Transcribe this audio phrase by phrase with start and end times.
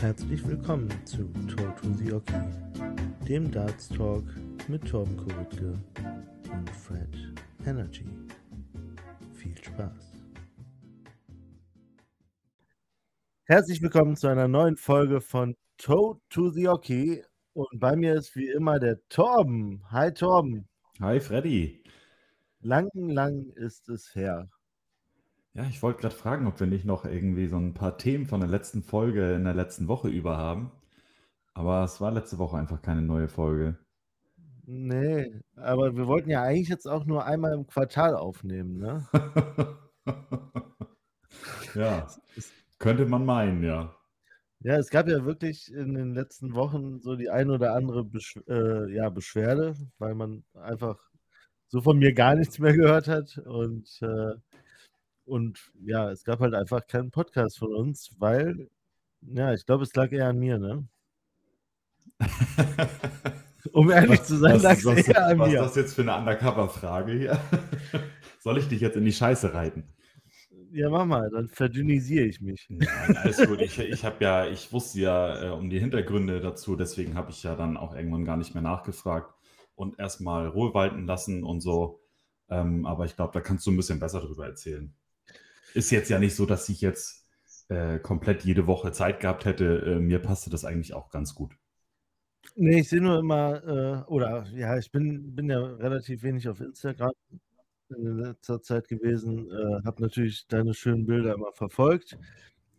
[0.00, 1.24] Herzlich willkommen zu
[1.56, 2.34] Talk to the Oki,
[3.26, 4.24] dem Darts Talk
[4.68, 5.72] mit Torben Kuritke
[6.52, 7.08] und Fred
[7.64, 8.04] Energy.
[9.32, 10.12] Viel Spaß.
[13.44, 17.24] Herzlich willkommen zu einer neuen Folge von Toe to the Oki
[17.54, 19.82] und bei mir ist wie immer der Torben.
[19.90, 20.68] Hi Torben.
[21.00, 21.82] Hi Freddy.
[22.60, 24.50] Lang, lang ist es her.
[25.56, 28.40] Ja, ich wollte gerade fragen, ob wir nicht noch irgendwie so ein paar Themen von
[28.40, 30.70] der letzten Folge in der letzten Woche über haben.
[31.54, 33.78] Aber es war letzte Woche einfach keine neue Folge.
[34.66, 39.08] Nee, aber wir wollten ja eigentlich jetzt auch nur einmal im Quartal aufnehmen, ne?
[41.74, 42.06] ja,
[42.78, 43.94] könnte man meinen, ja.
[44.60, 48.36] Ja, es gab ja wirklich in den letzten Wochen so die ein oder andere Besch
[48.46, 50.98] äh, ja, Beschwerde, weil man einfach
[51.68, 53.38] so von mir gar nichts mehr gehört hat.
[53.38, 54.34] Und, äh,
[55.26, 58.68] und ja, es gab halt einfach keinen Podcast von uns, weil,
[59.22, 60.86] ja, ich glaube, es lag eher an mir, ne?
[63.72, 65.60] um ehrlich zu sein, lag es eher an was mir.
[65.60, 67.40] Was ist das jetzt für eine Undercover-Frage hier?
[68.40, 69.84] Soll ich dich jetzt in die Scheiße reiten?
[70.70, 72.66] Ja, mach mal, dann verdünnisiere ich mich.
[72.68, 73.60] Nein, alles gut.
[73.60, 77.42] Ich, ich habe ja, ich wusste ja äh, um die Hintergründe dazu, deswegen habe ich
[77.42, 79.34] ja dann auch irgendwann gar nicht mehr nachgefragt
[79.74, 82.00] und erstmal Ruhe walten lassen und so.
[82.48, 84.94] Ähm, aber ich glaube, da kannst du ein bisschen besser drüber erzählen.
[85.76, 87.26] Ist jetzt ja nicht so, dass ich jetzt
[87.68, 89.96] äh, komplett jede Woche Zeit gehabt hätte.
[89.96, 91.52] Äh, mir passte das eigentlich auch ganz gut.
[92.54, 96.60] Nee, ich sehe nur immer, äh, oder ja, ich bin, bin ja relativ wenig auf
[96.60, 97.12] Instagram
[97.90, 102.16] in letzter Zeit gewesen, äh, habe natürlich deine schönen Bilder immer verfolgt,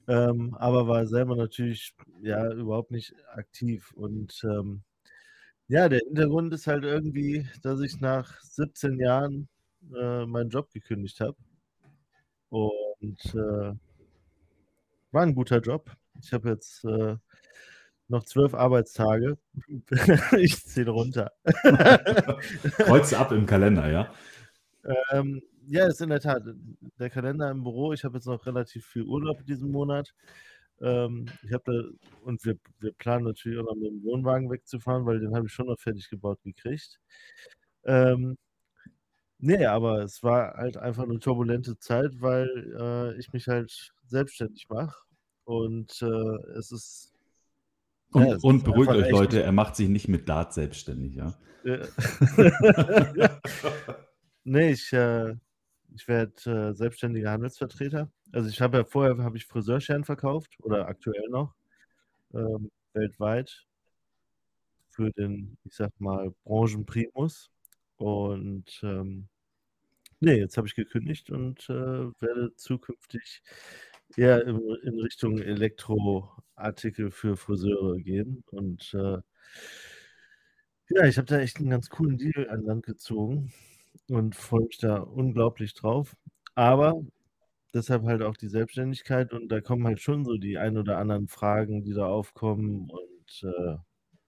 [0.07, 3.91] ähm, aber war selber natürlich ja überhaupt nicht aktiv.
[3.93, 4.81] Und ähm,
[5.67, 9.49] ja, der Hintergrund ist halt irgendwie, dass ich nach 17 Jahren
[9.95, 11.37] äh, meinen Job gekündigt habe.
[12.49, 13.73] Und äh,
[15.11, 15.91] war ein guter Job.
[16.21, 17.15] Ich habe jetzt äh,
[18.07, 19.37] noch zwölf Arbeitstage.
[20.37, 21.31] ich zähle runter.
[22.77, 24.13] Kreuz ab im Kalender, ja?
[25.11, 26.43] Ähm, ja, ist in der Tat.
[26.99, 27.93] Der Kalender im Büro.
[27.93, 30.13] Ich habe jetzt noch relativ viel Urlaub in diesem Monat.
[30.81, 35.05] Ähm, ich habe da, und wir, wir planen natürlich auch noch mit dem Wohnwagen wegzufahren,
[35.05, 36.99] weil den habe ich schon noch fertig gebaut gekriegt.
[37.85, 38.37] Ähm,
[39.39, 44.67] nee, aber es war halt einfach eine turbulente Zeit, weil äh, ich mich halt selbstständig
[44.69, 44.95] mache.
[45.45, 47.13] Und äh, es ist
[48.11, 51.33] und, ja, und beruhigt euch, Leute, er macht sich nicht mit Dart selbstständig, ja.
[54.43, 55.35] nee, ich, äh,
[55.93, 58.09] ich werde äh, selbstständiger Handelsvertreter.
[58.31, 61.53] Also ich habe ja vorher habe ich Friseurscheren verkauft oder aktuell noch
[62.33, 63.65] ähm, weltweit
[64.89, 67.51] für den, ich sag mal, Branchenprimus.
[67.97, 69.27] Und ähm,
[70.19, 73.41] nee, jetzt habe ich gekündigt und äh, werde zukünftig
[74.15, 78.43] eher in, in Richtung Elektroartikel für Friseure gehen.
[78.51, 79.19] Und äh,
[80.89, 83.51] ja, ich habe da echt einen ganz coolen Deal an Land gezogen
[84.09, 86.15] und freue mich da unglaublich drauf.
[86.55, 87.01] Aber
[87.73, 91.27] deshalb halt auch die Selbstständigkeit und da kommen halt schon so die ein oder anderen
[91.27, 93.77] Fragen, die da aufkommen und äh,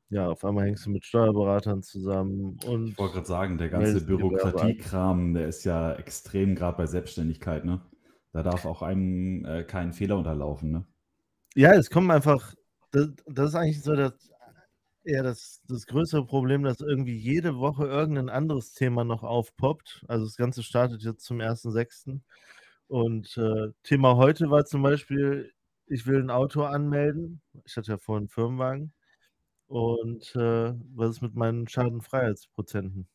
[0.09, 4.05] ja, auf einmal hängst du mit Steuerberatern zusammen und ich wollte gerade sagen, der ganze
[4.05, 7.81] Bürokratiekram, der ist ja extrem gerade bei Selbstständigkeit, ne?
[8.31, 10.85] Da darf auch einem äh, kein Fehler unterlaufen, ne?
[11.55, 12.53] Ja, es kommen einfach,
[12.91, 14.13] das, das ist eigentlich so das,
[15.03, 20.05] eher das, das größere Problem, dass irgendwie jede Woche irgendein anderes Thema noch aufpoppt.
[20.07, 22.19] Also das Ganze startet jetzt zum 1.6.
[22.87, 25.51] Und äh, Thema heute war zum Beispiel,
[25.87, 27.41] ich will ein Auto anmelden.
[27.65, 28.93] Ich hatte ja vorhin einen Firmenwagen.
[29.69, 33.07] Und äh, was ist mit meinen Schadenfreiheitsprozenten?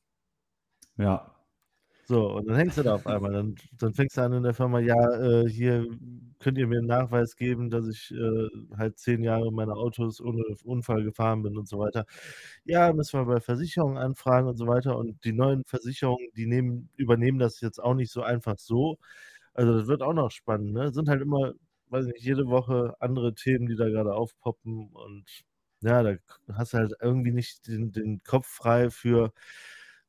[0.97, 1.35] Ja,
[2.07, 3.33] so, und dann hängst du da auf einmal.
[3.33, 5.87] Dann, dann fängst du an in der Firma, ja, äh, hier
[6.39, 10.43] könnt ihr mir einen Nachweis geben, dass ich äh, halt zehn Jahre meine Autos ohne
[10.65, 12.05] Unfall gefahren bin und so weiter.
[12.65, 14.99] Ja, müssen wir bei Versicherungen anfragen und so weiter.
[14.99, 18.99] Und die neuen Versicherungen, die nehmen, übernehmen das jetzt auch nicht so einfach so.
[19.55, 20.73] Also das wird auch noch spannend.
[20.75, 20.93] Ne?
[20.93, 21.53] Sind halt immer,
[21.89, 24.89] weiß nicht, jede Woche andere Themen, die da gerade aufpoppen.
[24.93, 25.25] Und
[25.85, 26.17] ja, da
[26.55, 29.33] hast du halt irgendwie nicht den, den Kopf frei für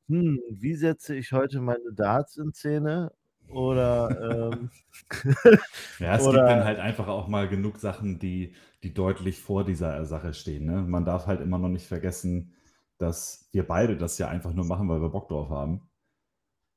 [0.07, 3.12] hm, wie setze ich heute meine Darts in Szene?
[3.50, 4.69] Oder, ähm,
[6.00, 9.63] ja, es oder, gibt dann halt einfach auch mal genug Sachen, die, die deutlich vor
[9.63, 10.66] dieser Sache stehen.
[10.66, 10.81] Ne?
[10.81, 12.54] Man darf halt immer noch nicht vergessen,
[12.98, 15.89] dass wir beide das ja einfach nur machen, weil wir Bock drauf haben.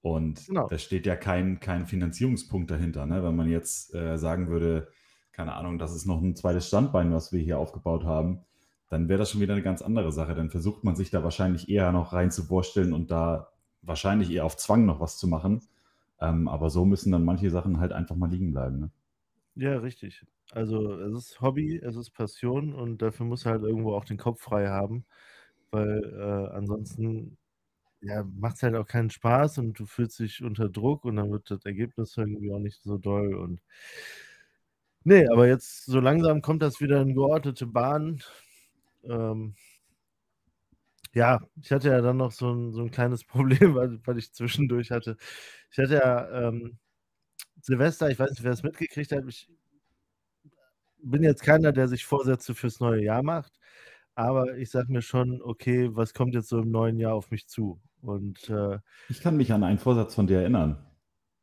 [0.00, 0.68] Und genau.
[0.68, 3.06] da steht ja kein, kein Finanzierungspunkt dahinter.
[3.06, 3.22] Ne?
[3.22, 4.88] Wenn man jetzt äh, sagen würde,
[5.32, 8.44] keine Ahnung, das ist noch ein zweites Standbein, was wir hier aufgebaut haben,
[8.88, 10.34] dann wäre das schon wieder eine ganz andere Sache.
[10.34, 13.48] Dann versucht man sich da wahrscheinlich eher noch rein zu vorstellen und da
[13.82, 15.62] wahrscheinlich eher auf Zwang noch was zu machen.
[16.20, 18.80] Ähm, aber so müssen dann manche Sachen halt einfach mal liegen bleiben.
[18.80, 18.90] Ne?
[19.54, 20.24] Ja, richtig.
[20.52, 24.16] Also, es ist Hobby, es ist Passion und dafür musst du halt irgendwo auch den
[24.16, 25.04] Kopf frei haben,
[25.70, 27.38] weil, äh, ansonsten,
[28.02, 31.50] ja, macht's halt auch keinen Spaß und du fühlst dich unter Druck und dann wird
[31.50, 33.60] das Ergebnis irgendwie auch nicht so doll und
[35.04, 38.22] ne, aber jetzt so langsam kommt das wieder in geordnete Bahnen.
[39.04, 39.54] Ähm
[41.14, 43.24] ja, ich hatte ja dann noch so 'n so 'n kleines
[43.72, 45.16] Problem, weil weil ich zwischendurch hatte
[45.70, 46.78] ich hatte ja, ähm,
[47.62, 49.48] Silvester ich weiß nicht, wer es mitgekriegt hat, ich
[51.02, 53.52] bin jetzt keiner, der sich Vorsätze fürs neue Jahr macht,
[54.14, 57.46] aber ich sage mir schon: „Okay, was kommt jetzt so im neuen Jahr auf mich
[57.48, 58.78] zu?“ Und, äh
[59.10, 60.76] Ich kann mich an einen Vorsatz von dir erinnern.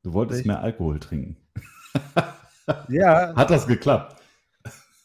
[0.04, 0.62] Du wolltest mehr Welchen?
[0.62, 1.38] Alkohol trinken.
[2.88, 3.36] Ja.
[3.36, 4.22] Hat das geklappt?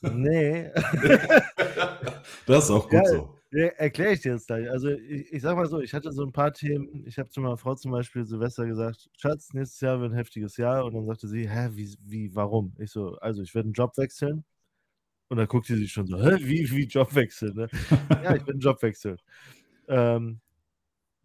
[0.03, 0.73] Ne.
[2.51, 3.41] Das ist auch Ja, gut so.
[3.53, 4.69] ne, erkläre ich dir jetzt gleich.
[4.71, 7.41] Also, i ich sage mal so, ich hatte so 'n paar Themen ich habe zu
[7.41, 11.07] meiner Frau zum Beispiel Silvester gesagt: „Schatz, nächstes Jahr wird 'n heftiges Jahr.“ Und dann
[11.07, 14.45] sagte sie: „Hä, wie wie, warum?“ Ich so: „Also, ich werde 'n Job wechseln.“
[15.29, 17.71] Und dann guckt die sich schon so: „Hä, wie wie Job wechseln, ne?“
[18.21, 19.19] „Ja, ich werde 'n Job wechseln.“
[19.89, 20.41] Ähm,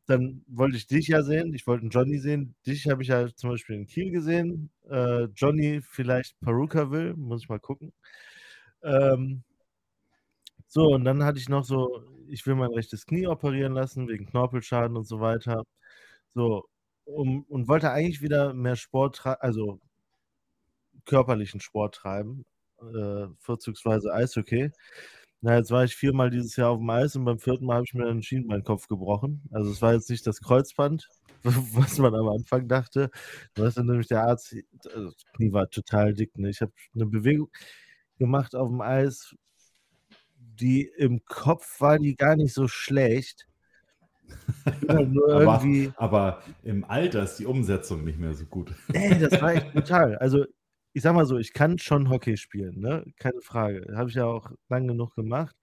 [0.08, 2.56] dann wollte ich dich ja sehen, ich wollte 'n Johnny sehen.
[2.68, 7.50] Dich habe ich ja zum Beispiel in Kiel gesehen, äh, Johnny vielleicht Perukaville, muss ich
[7.50, 7.94] mal gucken.
[8.84, 9.44] Ähm
[10.76, 14.26] so, und dann hatte ich noch so ich will mein rechtes Knie operieren lassen wegen
[14.28, 15.64] Knorpelschaden und so weiter.
[16.36, 16.66] So,
[17.06, 19.80] um und wollte eigentlich wieder mehr Sport also
[21.08, 22.46] körperlichen Sport treiben,
[22.82, 24.72] äh, vorzugsweise Eishockey.
[25.42, 27.66] Na, jetzt war ich viermal dieses Jahr auf'm Eis und beim 4.
[27.66, 29.44] Mal habe ich mir dann 'n Schienbeinkopf gebrochen.
[29.52, 31.08] Also, es war jetzt nicht das Kreuzband,
[31.44, 33.12] was man am Anfang dachte.
[33.56, 36.50] Da sagte nämlich der Arzt äh, das Knie war total dick, ne?
[36.50, 37.50] Ich habe 'ne Bewegung
[38.20, 39.36] gemacht auf'm Eis
[40.60, 43.48] die im Kopf war die gar nicht so schlecht.
[44.88, 48.74] Aber aber im Alter ist die Umsetzung nicht mehr so gut.
[48.90, 50.18] Ne, das war echt brutal.
[50.18, 50.46] Also,
[50.94, 53.94] ich sage mal so, ich kann schon Hockey spielen, ne, keine Frage.
[53.96, 55.56] Habe ich ja auch lang genug gemacht.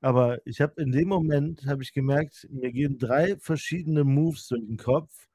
[0.00, 4.62] Aber ich habe in dem Moment habe ich gemerkt, mir gehen 3 verschiedene Moves durch
[4.62, 5.28] 'n Kopf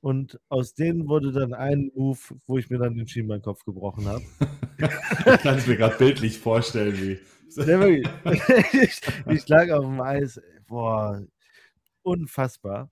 [0.00, 4.22] und aus denen wurde dann ein Move, wo ich mir dann den Schienbeinkopf gebrochen habe.
[4.80, 7.18] Ich kann's mir grad bildlich vorstellen, wie
[7.56, 11.22] Ich ich lag auf'm Eis, boah,
[12.02, 12.90] unfassbar.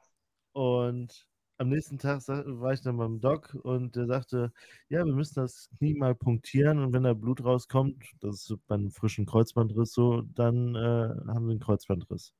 [0.53, 1.27] Und
[1.59, 4.53] am nächsten Tag war ich dann beim Doc und der sagte:
[4.91, 8.77] „Ja, wir müssen das Knie mal punktieren und wenn da Blut rauskommt“ das ist bei
[8.79, 10.81] 'nem frischen Kreuzbandriss so, „dann, äh,
[11.29, 12.31] haben Sie 'n Kreuzbandriss.“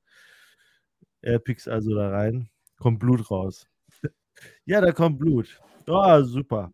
[1.23, 3.67] Er piekst also da rein, kommt Blut raus.
[4.65, 5.59] Ja, da kommt Blut.
[5.87, 6.71] Oh, super.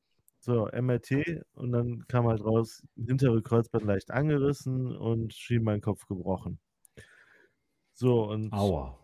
[0.48, 6.60] So, MRT und dann kam halt raus, hintere Kreuzband leicht angerissen und Schienbeinkopf gebrochen.
[7.94, 8.98] So und Aua.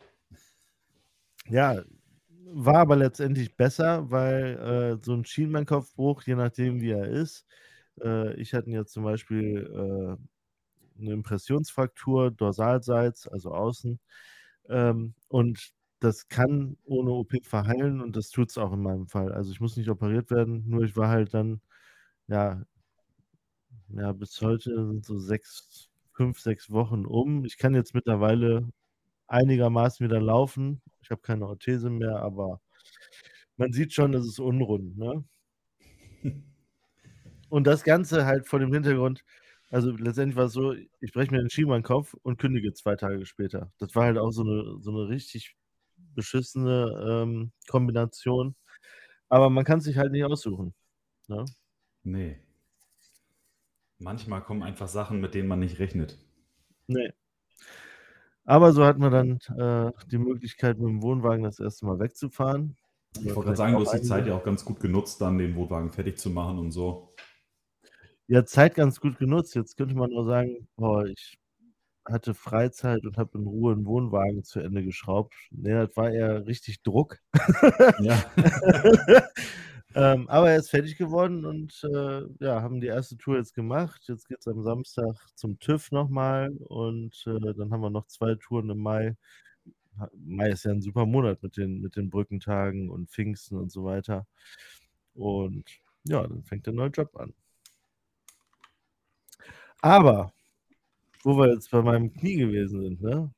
[1.49, 1.83] ja,
[2.45, 4.57] war aber letztendlich besser, weil,
[4.99, 7.45] äh, so 'n Schienbeinkopfbruch, je nachdem wie er ist
[8.03, 10.17] äh, ich hatte jetzt zum Beispiel, äh,
[11.03, 13.99] 'ne Impressionsfraktur dorsalseits, also außen,
[14.69, 15.71] ähm, und
[16.03, 19.31] das kann ohne OP verheilen und das tut's auch in meinem Fall.
[19.33, 21.61] Also, ich muss nicht operiert werden, nur ich war halt dann,
[22.27, 22.63] ja
[23.89, 27.45] ja, bis heute sind so 6 5, 6 Wochen um.
[27.45, 28.69] Ich kann jetzt mittlerweile
[29.27, 30.81] einigermaßen wieder laufen.
[31.01, 32.61] Ich habe keine Orthese mehr, aber
[33.57, 35.23] man sieht schon, es ist unrund, ne?
[37.49, 39.23] Und das Ganze halt vor dem Hintergrund
[39.71, 43.71] also, letztendlich war's so, ich breche mir den Schienbeinkopf und kündige 2 Tage später.
[43.79, 45.55] Das war halt auch so 'ne so 'ne richtig
[46.15, 48.55] beschissene, ähm, Kombination.
[49.29, 50.73] Aber man kann's sich halt nicht aussuchen,
[51.27, 51.45] ne?
[52.05, 52.43] Ne.
[53.99, 56.17] Manchmal kommen einfach Sachen, mit denen man nicht rechnet.
[56.89, 57.13] Ne.
[58.47, 61.85] Aber so hatten wir dann, äh, die Möglichkeit, mit'm Wohnwagen das 1.
[61.85, 62.75] Mal wegzufahren.
[63.15, 65.55] Ich wollte grad sagen, du hast die Zeit ja auch ganz gut genutzt, dann den
[65.55, 67.13] Wohnwagen fertig zu machen und so.
[68.29, 69.53] Ja, Zeit ganz gut genutzt.
[69.55, 71.37] Jetzt könnte man nur sagen: „Boah, ich
[72.05, 76.45] hatte Freizeit und habe in Ruhe 'n Wohnwagen zu Ende geschraubt.“ Ne, das war eher
[76.47, 77.19] richtig Druck.
[77.97, 78.23] Ja.
[79.95, 83.17] Ähm, aber er ist fertig geworden und, äh, ja, haben die 1.
[83.17, 84.01] Tour jetzt gemacht.
[84.07, 88.35] Jetzt geht's am Samstag zum TÜV noch mal und, äh, dann haben wir noch 2
[88.35, 89.15] Touren im Mai.
[90.15, 93.85] Mai ist ja 'n super Monat mit den mit den Brückentagen und Pfingsten und so
[93.85, 94.27] weiter.
[95.15, 95.65] Und
[96.05, 97.33] ja, dann fängt der neue Job an.
[99.83, 100.31] Aber,
[101.23, 103.33] wo wir jetzt bei meinem Knie gewesen sind, ne?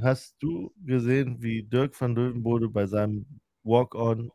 [0.00, 3.26] Hast du gesehen, wie Dirk van Leeuwenbode bei seinem
[3.62, 4.30] Walk-on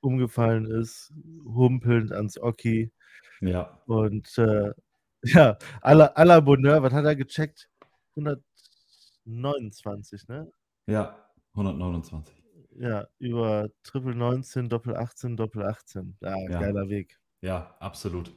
[0.00, 1.12] umgefallen ist,
[1.44, 2.92] humpelnd ans Oki?
[3.40, 3.80] Ja.
[3.86, 4.72] Und, äh,
[5.24, 7.68] ja, à la à la Bonheur, was hat er gecheckt?
[8.16, 10.50] 129, ne?
[10.86, 11.16] Ja,
[11.54, 12.34] 129.
[12.78, 16.16] Ja, über Triple 19, Doppel 18, Doppel 18.
[16.20, 16.60] Ja, Ja.
[16.60, 17.18] geiler Weg.
[17.40, 18.32] Ja, absolut.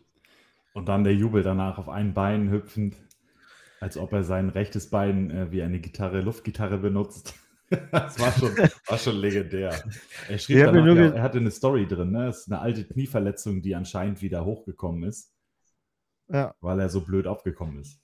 [0.73, 2.97] Und dann der Jubel danach auf einen Bein hüpfend,
[3.79, 7.35] als ob er sein rechtes Bein äh, wie eine Gitarre, Luftgitarre benutzt.
[7.91, 8.55] das war schon,
[8.87, 9.83] war schon legendär.
[10.29, 12.27] Er schrieb danach, ja, er hatte eine Story drin, ne?
[12.27, 15.33] Das ist eine alte Knieverletzung, die anscheinend wieder hochgekommen ist.
[16.27, 16.53] Ja.
[16.61, 17.99] Weil er so blöd aufgekommen ist.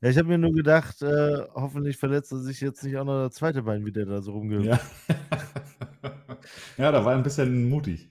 [0.00, 3.26] Ja, ich habe mir nur gedacht, äh, hoffentlich verletzt er sich jetzt nicht auch noch
[3.26, 4.66] das zweite Bein, wie der da so rumgehört.
[4.66, 4.80] Ja.
[6.78, 8.08] ja, da war er ein bisschen mutig.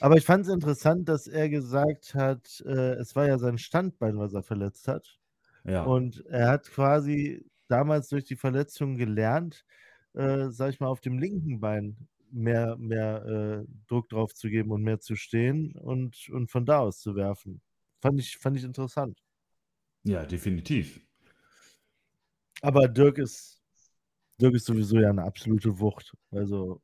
[0.00, 4.18] Aber ich fand es interessant, dass er gesagt hat, äh, es war ja sein Standbein,
[4.18, 5.19] was er verletzt hat.
[5.64, 5.84] Ja.
[5.84, 9.64] Und er hat quasi damals durch die Verletzung gelernt,
[10.14, 11.96] äh, sag ich mal, auf dem linken Bein
[12.30, 16.80] mehr, mehr äh, Druck drauf zu geben und mehr zu stehen und, und von da
[16.80, 17.60] aus zu werfen.
[18.00, 19.22] Fand ich, fand ich interessant.
[20.04, 21.00] Ja, definitiv.
[22.62, 23.60] Aber Dirk ist,
[24.40, 26.14] Dirk ist sowieso ja eine absolute Wucht.
[26.30, 26.80] Also.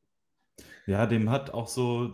[0.85, 2.13] Ja, dem hat auch so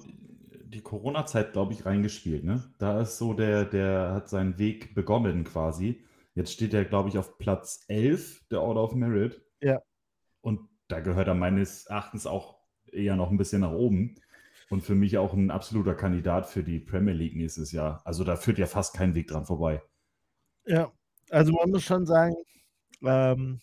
[0.66, 2.44] die Corona-Zeit, glaube ich, reingespielt.
[2.44, 2.64] Ne?
[2.80, 6.04] Da ist so, der, der hat seinen Weg begonnen quasi.
[6.36, 9.42] Jetzt steht er, glaube ich, auf Platz 11 der Order of Merit.
[9.62, 9.82] Ja.
[10.42, 12.58] Und da gehört er meines Erachtens auch
[12.92, 14.16] eher noch ein bisschen nach oben.
[14.70, 18.02] Und für mich auch ein absoluter Kandidat für die Premier League nächstes Jahr.
[18.06, 19.82] Also da führt ja fast kein Weg dran vorbei.
[20.66, 20.92] Ja,
[21.30, 22.36] also man muss schon sagen,
[23.04, 23.60] ähm,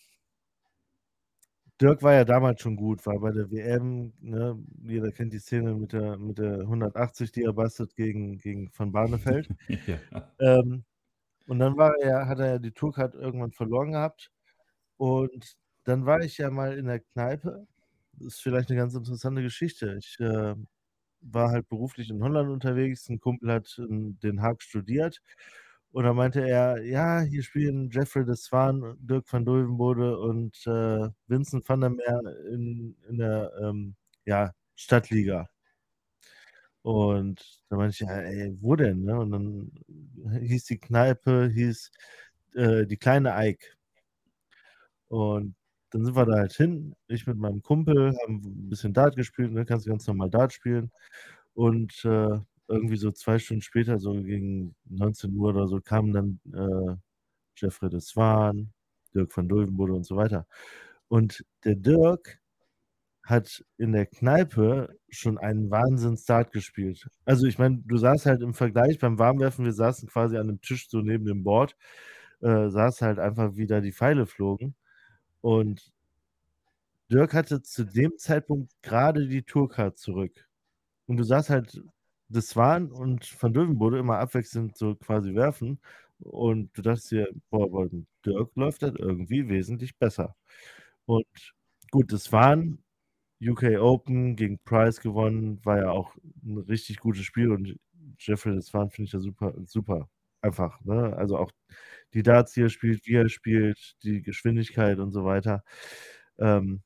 [1.81, 5.75] Dirk war ja damals schon gut, war bei der WM, ne, jeder kennt die Szene
[5.75, 9.49] mit der, mit der 180, die er bastet gegen, gegen Van Barneveld.
[9.87, 9.99] ja.
[10.39, 10.85] ähm,
[11.51, 14.31] und dann war er, hat er ja die Tourcard irgendwann verloren gehabt.
[14.99, 17.67] Und dann war ich ja mal in der Kneipe.
[18.13, 19.97] Das ist vielleicht eine ganz interessante Geschichte.
[19.99, 20.55] Ich äh,
[21.23, 23.09] war halt beruflich in Holland unterwegs.
[23.09, 25.21] Ein Kumpel hat in Den Haag studiert
[25.93, 31.09] und dann meinte er, ja, hier spielen Jeffrey de Swan, Dirk van Dulvenbode und äh,
[31.27, 32.21] Vincent van der Meer
[32.53, 35.49] in, in der ähm, ja, Stadtliga.
[36.83, 39.05] Und da meinte ich, ja, ey, wo denn?
[39.05, 39.19] Ne?
[39.19, 39.73] Und dann
[40.43, 41.91] hieß die Kneipe, hieß
[42.55, 43.77] äh, die kleine Eik.
[45.09, 45.55] Und
[45.91, 49.53] dann sind wir da halt hin, ich mit meinem Kumpel, haben ein bisschen Dart gespielt,
[49.53, 49.65] ne?
[49.65, 50.93] kannst ganz normal Dart spielen.
[51.55, 56.41] Und äh, irgendwie so zwei Stunden später, so gegen 19 Uhr oder so, kamen dann
[56.55, 56.97] äh,
[57.57, 58.73] Jeffrey de Swan,
[59.15, 60.47] Dirk van Dulvenbode und so weiter.
[61.09, 62.41] Und der Dirk
[63.31, 67.09] hat in der Kneipe schon einen Wahnsinns-Start gespielt.
[67.25, 70.61] Also ich meine, du saßt halt im Vergleich beim Warmwerfen, wir saßen quasi an einem
[70.61, 71.77] Tisch so neben dem Board,
[72.43, 74.75] äh, saß halt einfach, wie da die Pfeile flogen.
[75.43, 75.93] Und
[77.11, 80.49] Dirk hatte zu dem Zeitpunkt gerade die Tourcard zurück.
[81.07, 81.83] Und du saßt halt
[82.31, 85.81] das waren und Van Dövenbode immer abwechselnd so quasi werfen.
[86.21, 87.89] Und du dachtest dir, boah,
[88.25, 90.37] Dirk läuft das irgendwie wesentlich besser.
[91.07, 91.27] Und
[91.91, 92.83] gut, das waren
[93.43, 97.79] UK Open gegen Price gewonnen, war ja auch ein richtig gutes Spiel und
[98.19, 100.09] Jeffrey, das waren, finde ich ja super, super
[100.43, 100.81] einfach.
[100.85, 101.17] Ne?
[101.17, 101.51] Also auch
[102.15, 105.65] die Darts, die er spielt, wie er spielt, die Geschwindigkeit und so weiter.
[106.39, 106.83] Ähm,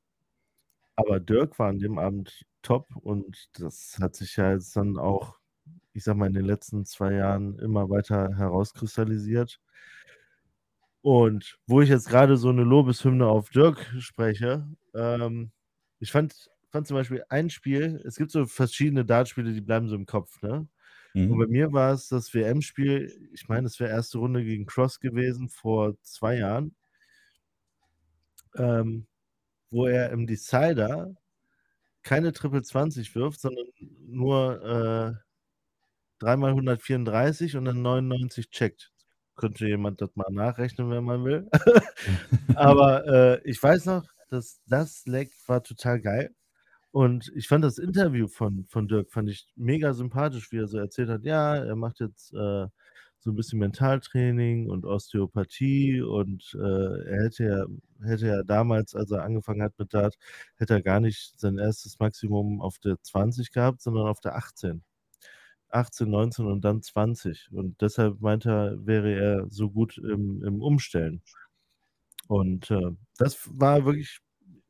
[0.97, 5.39] aber Dirk war an dem Abend top und das hat sich ja jetzt dann auch,
[5.93, 9.61] ich sag mal, in den letzten zwei Jahren immer weiter herauskristallisiert.
[11.03, 15.51] Und wo ich jetzt gerade so eine Lobeshymne auf Dirk spreche, ähm,
[16.01, 19.95] ich fand, fand zum Beispiel ein Spiel, es gibt so verschiedene Dartspiele, die bleiben so
[19.97, 20.67] im Kopf, ne?
[21.15, 21.31] Mhm.
[21.31, 25.01] Und bei mir war es das WM-Spiel, ich meine, es wäre erste Runde gegen Cross
[25.01, 26.75] gewesen vor zwei Jahren,
[28.57, 29.07] ähm,
[29.71, 31.15] wo er im Decider
[32.03, 33.67] keine Triple 20 wirft, sondern
[34.07, 35.25] nur äh,
[36.19, 38.93] dreimal 134 und dann 99 checkt.
[39.37, 41.49] Könnte jemand das mal nachrechnen, wenn man will.
[42.55, 46.35] Aber äh, ich weiß noch, dass das Leck war total geil.
[46.93, 50.79] Und ich fand das Interview von, von Dirk fand ich mega sympathisch, wie er so
[50.79, 52.67] erzählt hat, ja, er macht jetzt äh,
[53.25, 57.67] so ein bisschen Mentaltraining und Osteopathie und äh, er hätte ja,
[58.07, 60.17] hätte ja damals, als er angefangen hat mit Dart,
[60.57, 64.85] hätte er gar nicht sein erstes Maximum auf der 20 gehabt, sondern auf der 18.
[65.71, 67.51] 18, 19 und dann 20.
[67.53, 71.23] Und deshalb meinte er, wäre er so gut im, im Umstellen.
[72.29, 74.21] Und äh, das war wirklich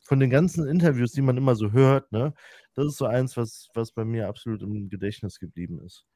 [0.05, 2.35] von den ganzen Interviews, die man immer so hört, ne,
[2.75, 6.07] das ist so eins, was, was bei mir absolut im Gedächtnis geblieben ist.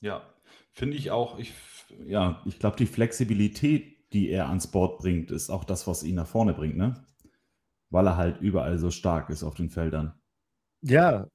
[0.00, 0.22] Ja,
[0.72, 1.38] finde ich auch.
[1.38, 1.52] Ich,
[2.06, 6.14] ja, ich glaube, die Flexibilität, die er ans Board bringt, ist auch das, was ihn
[6.14, 7.06] nach vorne bringt, ne?
[7.90, 10.14] Weil er halt überall so stark ist auf den Feldern.
[10.82, 11.28] Ja,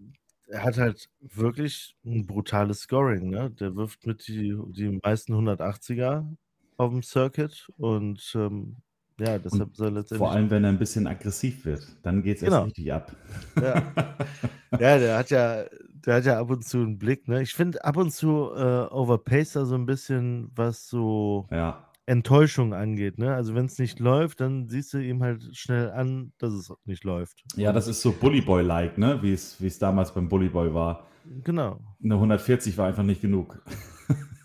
[0.48, 3.52] er hat halt wirklich ein brutales Scoring, ne?
[3.52, 6.36] Der wirft mit die, die meisten 180er
[6.78, 8.78] auf dem Circuit und ähm,
[9.20, 10.18] Ja, deshalb Und soll letztendlich.
[10.18, 12.64] vor allem, wenn er ein bisschen aggressiv wird, dann geht es erst Genau.
[12.66, 13.16] richtig ab.
[13.62, 13.82] Ja.
[14.80, 15.64] ja, der hat ja,
[16.06, 17.42] der hat ja ab und zu einen Blick, ne?
[17.42, 22.74] Ich finde ab und zu äh, overpaced er so ein bisschen, was so Ja, Enttäuschung
[22.74, 23.34] angeht, ne?
[23.34, 27.04] Also wenn es nicht läuft, dann siehst du ihm halt schnell an, dass es nicht
[27.06, 27.42] läuft.
[27.56, 29.20] ja, das ist so Bullyboy-like, ne?
[29.22, 31.08] Wie es wie es damals beim Bullyboy war.
[31.44, 31.80] genau.
[32.04, 33.64] Eine 140 war einfach nicht genug.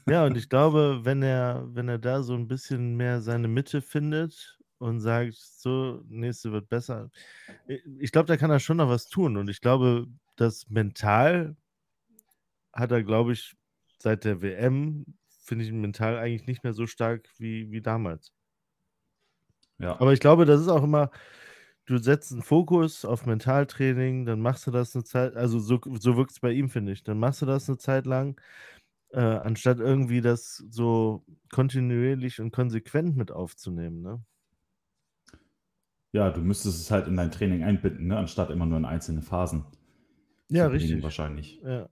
[0.08, 3.82] Ja, und ich glaube, wenn er, wenn er da so ein bisschen mehr seine Mitte
[3.82, 7.10] findet und sagt, so, nächste wird besser.
[7.98, 9.36] Ich glaube, da kann er schon noch was tun.
[9.36, 10.06] Und ich glaube,
[10.36, 11.56] das mental
[12.72, 13.56] hat er, glaube ich,
[13.98, 15.04] seit der WM,
[15.44, 18.32] finde ich ihn mental eigentlich nicht mehr so stark wie, wie damals.
[19.78, 21.10] Ja, Aber ich glaube, das ist auch immer,
[21.86, 26.16] du setzt einen Fokus auf Mentaltraining, dann machst du das eine Zeit, also so, so
[26.16, 27.02] wirkt es bei ihm, finde ich.
[27.02, 28.40] Dann machst du das eine Zeit lang,
[29.10, 34.02] äh, anstatt irgendwie das so kontinuierlich und konsequent mit aufzunehmen.
[34.02, 34.22] Ne?
[36.12, 38.16] Ja, du müsstest es halt in dein Training einbinden, ne?
[38.16, 39.64] Anstatt immer nur in einzelne Phasen
[40.48, 41.02] Ja, richtig.
[41.02, 41.60] wahrscheinlich.
[41.62, 41.88] Ja.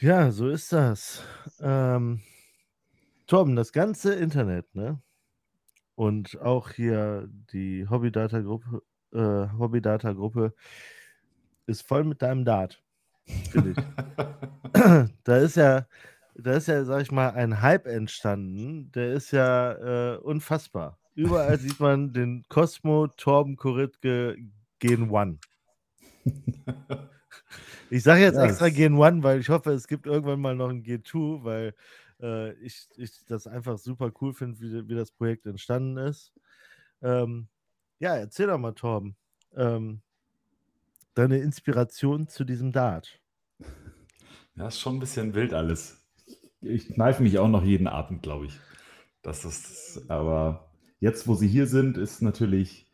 [0.00, 1.22] ja, so ist das.
[1.60, 2.20] Ähm,
[3.26, 5.00] Torben, das ganze Internet, ne?
[5.96, 8.82] Und auch hier die Hobbydata-Gruppe,
[9.12, 10.54] äh, Hobbydata-Gruppe
[11.66, 12.82] ist voll mit deinem Dart,
[15.24, 15.86] da ist ja,
[16.34, 20.98] da ist ja, sag ich mal, ein Hype entstanden, der ist ja äh, unfassbar.
[21.14, 24.36] Überall sieht man den Cosmo Torben Koritke
[24.80, 25.38] Gen One.
[27.90, 30.70] Ich sage jetzt Ja, extra Gen One, weil ich hoffe, es gibt irgendwann mal noch
[30.70, 31.74] ein Gen 2, weil
[32.20, 36.32] äh, ich, ich das einfach super cool finde, wie, wie das Projekt entstanden ist.
[37.02, 37.48] Ähm,
[38.00, 39.16] ja, erzähl doch mal, Torben,
[39.54, 40.02] ähm,
[41.14, 43.20] deine Inspiration zu diesem Dart.
[44.56, 46.03] Ja, ist schon ein bisschen wild alles.
[46.66, 48.58] Ich kneife mich auch noch jeden Abend, glaube ich.
[49.22, 52.86] Das ist, aber jetzt, wo sie hier sind, ist natürlich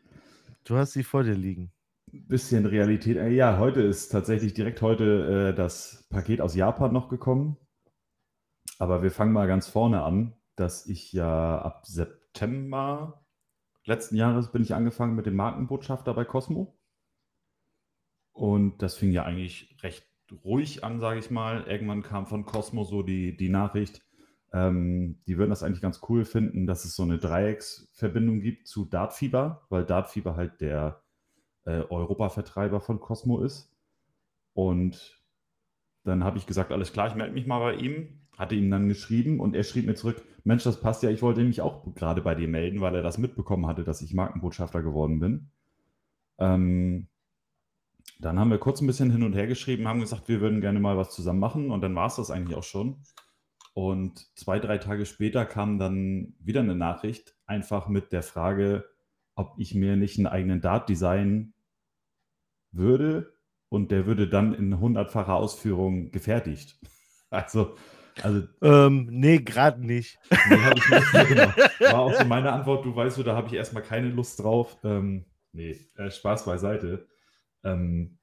[0.63, 1.71] Du hast sie vor dir liegen.
[2.13, 3.17] ein bisschen Realität.
[3.17, 7.57] Äh, Ja, heute ist tatsächlich direkt heute äh, das Paket aus Japan noch gekommen.
[8.79, 13.25] Aber wir fangen mal ganz vorne an, dass ich ja ab September
[13.85, 16.77] letzten Jahres bin ich angefangen mit dem Markenbotschafter bei Cosmo.
[18.33, 20.07] Und das fing ja eigentlich recht
[20.43, 21.63] ruhig an, sage ich mal.
[21.67, 24.01] Irgendwann kam von Cosmo so die, die Nachricht,
[24.53, 28.85] ähm, die würden das eigentlich ganz cool finden, dass es so eine Dreiecksverbindung gibt zu
[28.85, 31.01] Dartfieber, weil Dartfieber halt der
[31.65, 33.71] äh, Europa-Vertreiber von Cosmo ist.
[34.53, 35.21] Und
[36.03, 38.17] dann habe ich gesagt, alles klar, ich melde mich mal bei ihm.
[38.37, 41.43] Hatte ihm dann geschrieben und er schrieb mir zurück, Mensch, das passt ja, ich wollte
[41.43, 45.19] mich auch gerade bei dir melden, weil er das mitbekommen hatte, dass ich Markenbotschafter geworden
[45.19, 45.51] bin.
[46.39, 47.07] Ähm,
[48.19, 50.79] dann haben wir kurz ein bisschen hin und her geschrieben, haben gesagt, wir würden gerne
[50.79, 53.01] mal was zusammen machen und dann war es das eigentlich auch schon.
[53.73, 58.85] Und zwei, drei Tage später kam dann wieder eine Nachricht, einfach mit der Frage,
[59.35, 61.53] ob ich mir nicht einen eigenen Dart designen
[62.71, 63.33] würde
[63.69, 66.79] und der würde dann in hundertfacher Ausführung gefertigt.
[67.33, 67.77] Also,
[68.21, 70.19] also Ähm, nee, gerade nicht.
[70.49, 70.57] Nee,
[71.29, 71.47] genau.
[71.79, 74.75] War auch so meine Antwort, du weißt, du, da habe ich erstmal keine Lust drauf.
[74.83, 77.07] Ähm, nee, äh, Spaß beiseite.
[77.63, 78.17] Ähm,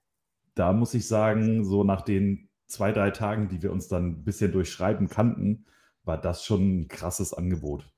[0.54, 4.24] da muss ich sagen, so nach den zwei, drei Tagen, die wir uns dann ein
[4.24, 5.66] bisschen durchschreiben kannten,
[6.04, 7.88] war das schon ein krasses Angebot.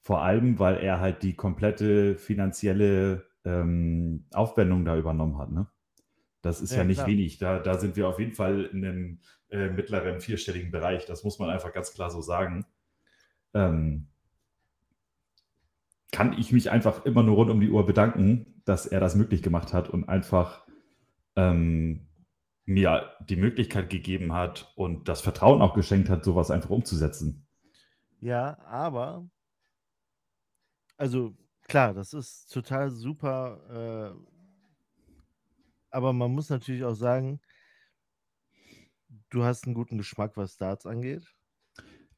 [0.00, 5.52] Vor allem, weil er halt die komplette finanzielle ähm, Aufwendung da übernommen hat.
[5.52, 5.66] Ne?
[6.42, 7.06] Das ist ja, Ja, nicht klar.
[7.06, 7.38] wenig.
[7.38, 11.06] Da, da sind wir auf jeden Fall in einem äh, mittleren vierstelligen Bereich.
[11.06, 12.66] Das muss man einfach ganz klar so sagen.
[13.54, 14.08] Ähm,
[16.12, 19.42] kann ich mich einfach immer nur rund um die Uhr bedanken, dass er das möglich
[19.42, 20.66] gemacht hat und einfach
[21.34, 22.06] ähm,
[22.64, 27.46] mir die Möglichkeit gegeben hat und das Vertrauen auch geschenkt hat, sowas einfach umzusetzen.
[28.20, 29.26] Ja, aber,
[30.96, 34.32] also klar, das ist total super, äh,
[35.90, 37.40] aber man muss natürlich auch sagen,
[39.30, 41.34] du hast einen guten Geschmack, was Darts angeht.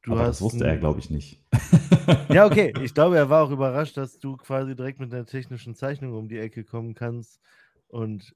[0.05, 1.41] Du Aber das wusste er, glaube ich, nicht.
[2.31, 2.73] Ja, okay.
[2.83, 6.27] Ich glaube, er war auch überrascht, dass du quasi direkt mit einer technischen Zeichnung um
[6.27, 7.39] die Ecke kommen kannst.
[7.87, 8.35] Und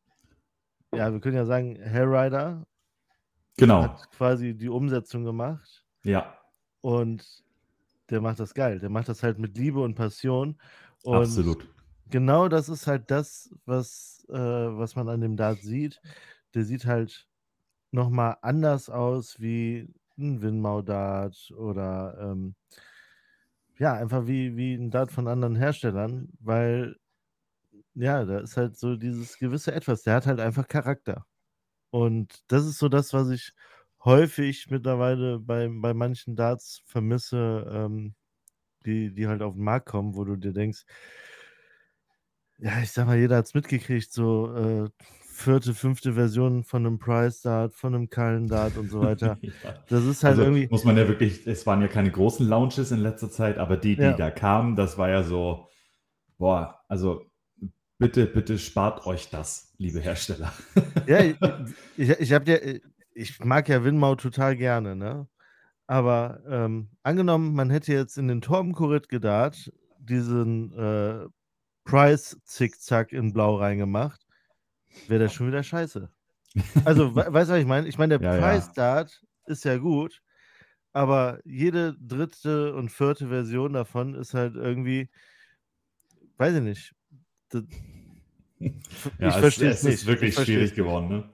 [0.94, 2.66] ja, wir können ja sagen, Hellrider
[3.58, 3.84] Genau.
[3.84, 6.34] hat quasi die Umsetzung gemacht Ja,
[6.82, 7.44] und
[8.10, 8.80] der macht das geil.
[8.80, 10.60] Der macht das halt mit Liebe und Passion.
[11.04, 11.68] Und absolut.
[12.10, 16.02] genau das ist halt das, was, äh, was man an dem Dart sieht.
[16.56, 17.28] Der sieht halt
[17.92, 22.56] nochmal anders aus wie ein Winmau-Dart oder ähm,
[23.78, 26.98] ja, einfach wie, wie ein Dart von anderen Herstellern, weil
[27.96, 31.26] ja, da ist halt so dieses gewisse Etwas, der hat halt einfach Charakter.
[31.92, 33.54] Und das ist so das, was ich
[34.06, 38.16] häufig mittlerweile bei, bei manchen Darts vermisse, ähm,
[38.86, 40.86] die, die halt auf den Markt kommen, wo du dir denkst,
[42.60, 44.90] ja, ich sag mal, jeder hat es mitgekriegt, so äh,
[45.40, 49.38] vierte, fünfte Version von einem Price Dart, von einem Kallen Dart und so weiter.
[49.42, 49.52] ja.
[49.88, 50.68] Das ist halt also irgendwie.
[50.70, 53.96] Muss man ja wirklich, es waren ja keine großen Launches in letzter Zeit, aber die,
[53.96, 54.14] die ja.
[54.14, 55.68] da kamen, das war ja so,
[56.38, 57.26] boah, also
[57.98, 60.54] bitte, bitte spart euch das, liebe Hersteller.
[61.08, 61.38] ja, ich,
[61.98, 62.58] ich, ich habe ja,
[63.14, 65.28] ich mag ja Winmau total gerne, ne?
[65.88, 71.26] Aber ähm, angenommen, man hätte jetzt in den Torbenkorit gedacht, diesen äh,
[71.84, 74.22] Price-Zickzack in Blau reingemacht,
[75.08, 76.10] wäre das schon wieder scheiße.
[76.84, 77.88] Also, we weißt du, was ich meine?
[77.88, 79.54] Ich meine, der ja, Price-Dart ja.
[79.54, 80.22] ist ja gut,
[80.94, 85.10] aber jede dritte und vierte Version davon ist halt irgendwie,
[86.38, 86.96] weiß ich nicht.
[87.50, 87.64] Das,
[88.60, 88.74] ich
[89.20, 91.30] ja, verstehe es, es ist wirklich schwierig geworden, ne?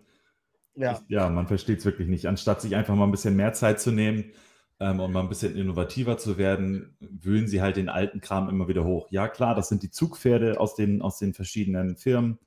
[0.76, 1.00] Ja.
[1.08, 2.28] ja, man versteht es wirklich nicht.
[2.28, 4.34] Anstatt sich einfach mal ein bisschen mehr Zeit zu nehmen
[4.82, 8.68] ähm, und mal ein bisschen innovativer zu werden, wühlen sie halt den alten Kram immer
[8.68, 9.08] wieder hoch.
[9.10, 12.40] Ja, klar, das sind die Zugpferde aus den, aus den verschiedenen Firmen.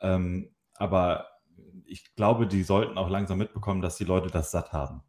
[0.00, 1.26] Ähm, aber
[1.84, 5.02] ich glaube, die sollten auch langsam mitbekommen, dass die Leute das satt haben.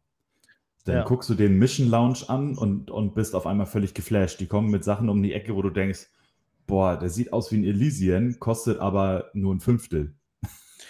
[0.84, 1.04] Dann ja.
[1.04, 4.40] guckst du den Mission Lounge an und, und bist auf einmal völlig geflasht.
[4.40, 6.08] Die kommen mit Sachen um die Ecke, wo du denkst,
[6.66, 10.14] boah, der sieht aus wie ein Elysian, kostet aber nur ein Fünftel.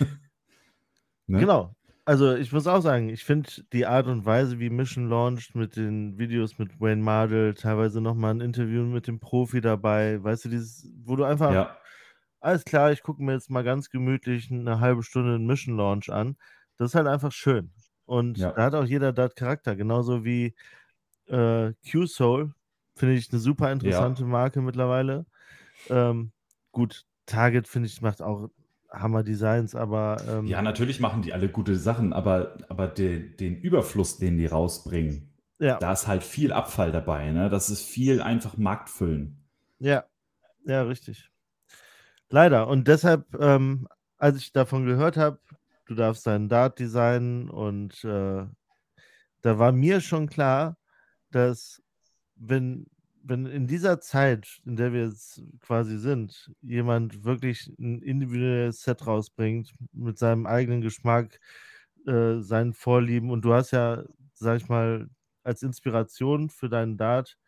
[1.27, 1.41] ne?
[1.41, 1.75] Genau.
[2.05, 5.77] Also ich muss auch sagen, ich finde die Art und Weise, wie Mission launcht mit
[5.77, 10.49] den Videos mit Wayne Mardell, teilweise nochmal ein Interview mit dem Profi dabei, weißt du,
[10.49, 11.77] dieses, wo du einfach ja
[12.41, 16.11] alles klar, ich gucke mir jetzt mal ganz gemütlich eine halbe Stunde einen Mission Launch
[16.11, 16.37] an.
[16.77, 17.71] Das ist halt einfach schön.
[18.07, 18.53] Und ja.
[18.53, 20.55] da hat auch jeder dort Charakter, genauso wie
[21.27, 22.53] äh, Q-Soul,
[22.97, 24.29] finde ich eine super interessante ja.
[24.29, 25.27] Marke mittlerweile.
[25.89, 26.33] Ähm,
[26.73, 28.49] gut, Target, finde ich, macht auch
[28.91, 30.17] Hammer-Designs, aber.
[30.29, 34.47] Ähm, ja, natürlich machen die alle gute Sachen, aber, aber de, den Überfluss, den die
[34.47, 35.79] rausbringen, ja.
[35.79, 37.31] da ist halt viel Abfall dabei.
[37.31, 37.49] Ne?
[37.49, 39.45] Das ist viel einfach Marktfüllen.
[39.79, 40.05] Ja,
[40.67, 41.30] ja, richtig.
[42.31, 42.69] Leider.
[42.69, 43.89] Und deshalb, ähm,
[44.19, 45.41] als ich davon gehört habe,
[45.87, 48.47] du darfst deinen Dart designen und äh,
[49.43, 50.77] da war mir schon klar,
[51.31, 51.83] dass
[52.37, 52.87] wenn,
[53.23, 59.07] wenn in dieser Zeit, in der wir jetzt quasi sind, jemand wirklich ein individuelles Set
[59.07, 61.41] rausbringt mit seinem eigenen Geschmack,
[62.07, 65.09] äh, seinen Vorlieben und du hast ja, sag ich mal,
[65.45, 67.39] als Inspiration für deinen Dart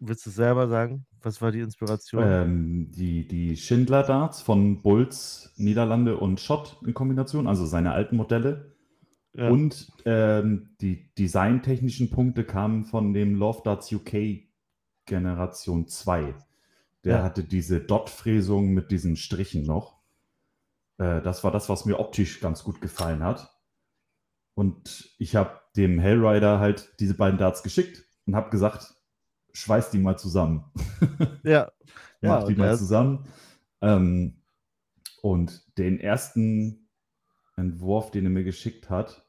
[0.00, 1.06] Willst du es selber sagen?
[1.22, 2.22] Was war die Inspiration?
[2.24, 8.76] Ähm, die, die Schindler-Darts von Bulls, Niederlande und Schott in Kombination, also seine alten Modelle.
[9.32, 9.50] Ja.
[9.50, 14.46] Und ähm, die designtechnischen Punkte kamen von dem Love Darts UK
[15.04, 16.34] Generation 2.
[17.04, 17.22] Der ja.
[17.22, 20.00] hatte diese Dot-Fräsung mit diesen Strichen noch.
[20.98, 23.52] Äh, das war das, was mir optisch ganz gut gefallen hat.
[24.54, 28.95] Und ich habe dem Hellrider halt diese beiden Darts geschickt und habe gesagt,
[29.56, 30.64] schweiß die mal zusammen.
[31.42, 31.70] Ja.
[32.20, 33.26] Mach ja, die mal zusammen.
[33.80, 34.42] Ähm,
[35.22, 36.88] und den ersten
[37.56, 39.26] Entwurf, den er mir geschickt hat,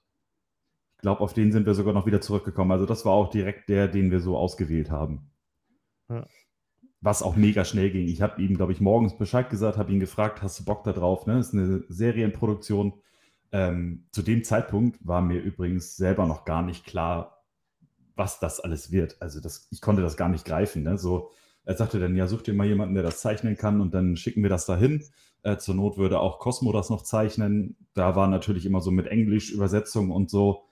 [0.96, 2.72] ich glaube, auf den sind wir sogar noch wieder zurückgekommen.
[2.72, 5.32] Also das war auch direkt der, den wir so ausgewählt haben.
[6.10, 6.26] Ja.
[7.02, 8.08] Was auch mega schnell ging.
[8.08, 10.94] Ich habe ihm, glaube ich, morgens Bescheid gesagt, habe ihn gefragt, hast du Bock da
[10.94, 11.28] drauf?
[11.28, 11.36] Ne?
[11.36, 12.94] Das ist eine Serienproduktion.
[13.52, 17.37] Ähm, zu dem Zeitpunkt war mir übrigens selber noch gar nicht klar,
[18.18, 19.16] was das alles wird.
[19.22, 20.84] Also das, ich konnte das gar nicht greifen.
[20.84, 20.98] Ne?
[20.98, 21.32] So,
[21.64, 24.42] er sagte dann, ja, such dir mal jemanden, der das zeichnen kann und dann schicken
[24.42, 25.04] wir das dahin.
[25.44, 27.78] Äh, zur Not würde auch Cosmo das noch zeichnen.
[27.94, 30.64] Da war natürlich immer so mit Englisch-Übersetzung und so.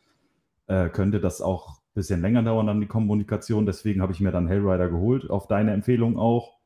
[0.67, 3.65] Äh, könnte das auch ein bisschen länger dauern, dann die Kommunikation.
[3.65, 6.58] Deswegen habe ich mir dann Hellrider geholt, auf deine Empfehlung auch.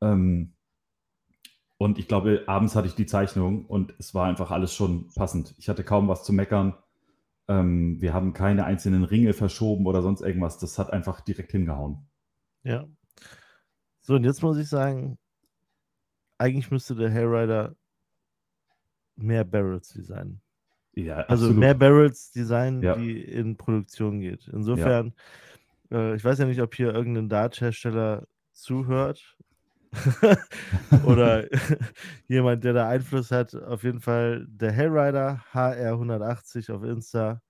[0.00, 0.52] Ähm,
[1.78, 5.54] und ich glaube, abends hatte ich die Zeichnung und es war einfach alles schon passend.
[5.56, 6.74] Ich hatte kaum was zu meckern.
[7.50, 10.58] Ähm, wir haben keine einzelnen Ringe verschoben oder sonst irgendwas.
[10.58, 12.08] Das hat einfach direkt hingehauen.
[12.62, 12.86] Ja.
[13.98, 15.18] So, und jetzt muss ich sagen,
[16.38, 17.74] eigentlich müsste der Hellrider
[19.16, 20.40] mehr Barrels designen.
[20.92, 21.56] Ja, also absolut.
[21.56, 22.94] mehr Barrels designen, ja.
[22.94, 24.48] die in Produktion geht.
[24.52, 25.14] Insofern,
[25.90, 26.12] ja.
[26.12, 29.36] äh, ich weiß ja nicht, ob hier irgendein Dart-Hersteller zuhört
[31.04, 31.46] oder
[32.28, 33.54] jemand, der da Einfluss hat.
[33.54, 37.40] Auf jeden Fall der Hellrider HR180 auf Insta,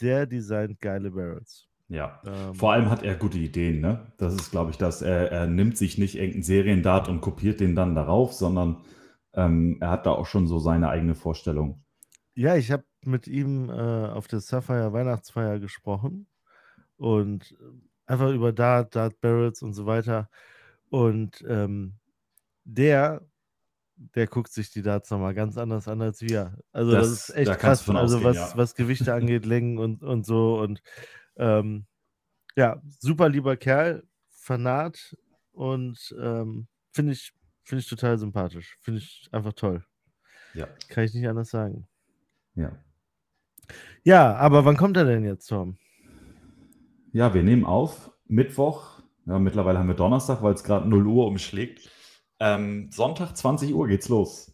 [0.00, 1.68] der designt geile Barrels.
[1.88, 3.80] Ja, ähm, vor allem hat er gute Ideen.
[3.80, 4.12] Ne?
[4.16, 7.74] Das ist, glaube ich, dass er, er nimmt sich nicht irgendeinen Seriendart und kopiert den
[7.74, 8.84] dann darauf, sondern
[9.34, 11.84] ähm, er hat da auch schon so seine eigene Vorstellung.
[12.34, 16.26] Ja, ich habe mit ihm äh, auf der Sapphire Weihnachtsfeier gesprochen
[16.96, 17.56] und
[18.06, 20.28] einfach über Dart, Dart Barrels und so weiter.
[20.94, 21.94] Und ähm,
[22.62, 23.26] der,
[23.96, 26.56] der guckt sich die Darts nochmal ganz anders an als wir.
[26.70, 27.88] Also das, das ist echt da krass.
[27.88, 28.52] Also ausgehen, was, ja.
[28.56, 30.60] was Gewichte angeht, Längen und, und so.
[30.60, 30.82] Und
[31.36, 31.86] ähm,
[32.56, 35.16] Ja, super lieber Kerl, Fanat
[35.50, 37.32] und ähm, finde ich,
[37.64, 38.76] find ich total sympathisch.
[38.80, 39.84] Finde ich einfach toll.
[40.54, 40.68] Ja.
[40.88, 41.88] Kann ich nicht anders sagen.
[42.54, 42.70] Ja.
[44.04, 45.76] Ja, aber wann kommt er denn jetzt, Tom?
[47.12, 48.93] Ja, wir nehmen auf Mittwoch.
[49.26, 51.90] Ja, mittlerweile haben wir Donnerstag, weil es gerade 0 Uhr umschlägt.
[52.40, 54.52] Ähm, Sonntag 20 Uhr geht's los.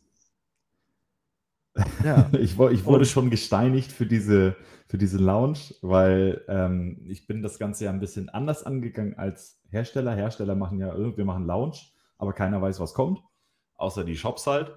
[2.05, 2.31] Ja.
[2.33, 4.57] ich, ich, wurde schon gesteinigt für diese,
[4.87, 9.61] für diese Lounge, weil ähm, ich bin das Ganze ja ein bisschen anders angegangen als
[9.71, 10.15] Hersteller.
[10.15, 11.79] Hersteller machen ja, äh, wir machen Lounge,
[12.19, 13.21] aber keiner weiß, was kommt,
[13.75, 14.73] außer die Shops halt.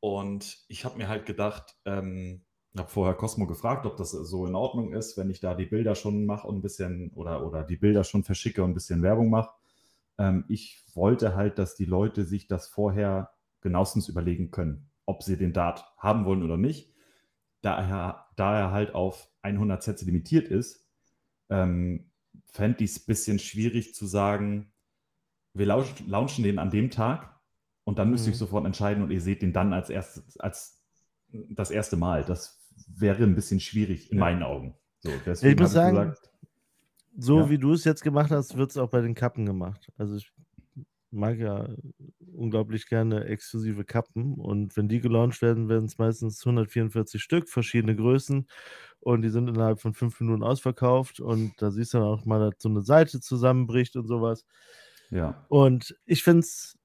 [0.00, 2.45] Und ich habe mir halt gedacht, ähm,
[2.78, 5.94] habe vorher Cosmo gefragt, ob das so in Ordnung ist, wenn ich da die Bilder
[5.94, 9.30] schon mache und ein bisschen oder, oder die Bilder schon verschicke und ein bisschen Werbung
[9.30, 9.50] mache.
[10.18, 15.38] Ähm, ich wollte halt, dass die Leute sich das vorher genauestens überlegen können ob sie
[15.38, 16.92] den Dart haben wollen oder nicht.
[17.62, 20.86] Da er, da er halt auf 100 Sätze limitiert ist,
[21.48, 22.10] ähm,
[22.52, 24.72] fände ich es ein bisschen schwierig zu sagen,
[25.54, 27.40] wir launchen den an dem Tag
[27.84, 28.40] und dann müsste ich mhm.
[28.40, 30.84] sofort entscheiden und ihr seht den dann als, erstes, als
[31.28, 32.24] das erste Mal.
[32.24, 34.74] Das wäre ein bisschen schwierig in meinen Augen.
[35.00, 36.30] So, ich muss sagen, gesagt,
[37.16, 37.50] so ja.
[37.50, 39.90] wie du es jetzt gemacht hast, wird es auch bei den Kappen gemacht.
[39.96, 40.30] Also ich
[41.10, 41.68] mag ja
[42.32, 47.96] unglaublich gerne exklusive Kappen und wenn die gelauncht werden, werden es meistens 144 Stück, verschiedene
[47.96, 48.46] Größen
[49.00, 52.38] und die sind innerhalb von fünf Minuten ausverkauft und da siehst du dann auch mal,
[52.38, 54.44] dass so eine Seite zusammenbricht und sowas.
[55.10, 55.46] Ja.
[55.48, 56.78] Und ich finde es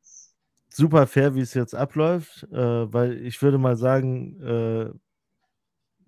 [0.69, 4.91] super fair, wie es jetzt abläuft, äh, weil ich würde mal sagen, äh,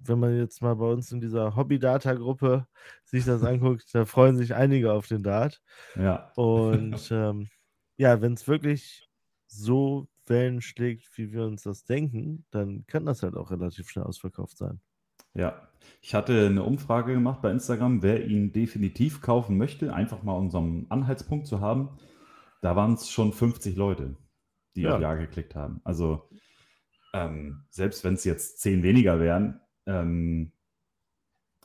[0.07, 2.67] wenn man jetzt mal bei uns in dieser Hobby-Data-Gruppe
[3.03, 5.61] sich das anguckt, da freuen sich einige auf den Dart.
[5.95, 6.31] Ja.
[6.35, 7.49] Und ähm,
[7.97, 9.07] ja, wenn es wirklich
[9.47, 14.05] so Wellen schlägt, wie wir uns das denken, dann kann das halt auch relativ schnell
[14.05, 14.81] ausverkauft sein.
[15.33, 15.67] Ja,
[16.01, 20.85] ich hatte eine Umfrage gemacht bei Instagram, wer ihn definitiv kaufen möchte, einfach mal unseren
[20.89, 21.97] Anhaltspunkt zu haben.
[22.61, 24.15] Da waren es schon 50 Leute,
[24.75, 24.95] die ja.
[24.95, 25.81] auf Ja geklickt haben.
[25.83, 26.29] Also
[27.13, 30.51] ähm, selbst wenn es jetzt 10 weniger wären, ähm,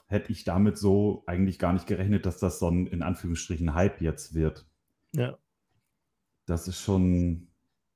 [0.07, 4.01] hätte ich damit so eigentlich gar nicht gerechnet, dass das so ein in Anführungsstrichen Hype
[4.01, 4.65] jetzt wird.
[5.13, 5.37] Ja.
[6.45, 7.47] Das ist schon,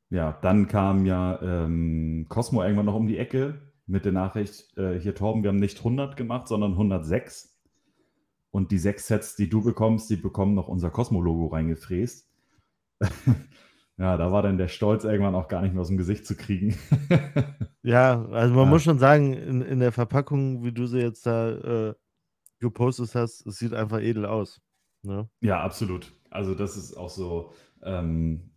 [0.09, 4.99] ja, dann kam ja ähm, Cosmo irgendwann noch um die Ecke mit der Nachricht, äh,
[4.99, 7.49] hier Torben, wir haben nicht 100 gemacht, sondern 106.
[8.51, 12.29] Und die sechs Sets, die du bekommst, die bekommen noch unser Cosmo-Logo reingefräst.
[13.97, 16.35] ja, da war dann der Stolz irgendwann auch gar nicht mehr aus dem Gesicht zu
[16.35, 16.75] kriegen.
[17.83, 18.69] ja, also man ja.
[18.69, 21.93] muss schon sagen, in, in der Verpackung, wie du sie jetzt da äh,
[22.59, 24.61] gepostet hast, es sieht einfach edel aus.
[25.03, 25.29] Ne?
[25.41, 26.11] Ja, absolut.
[26.31, 27.53] Also das ist auch so,
[27.83, 28.53] ähm,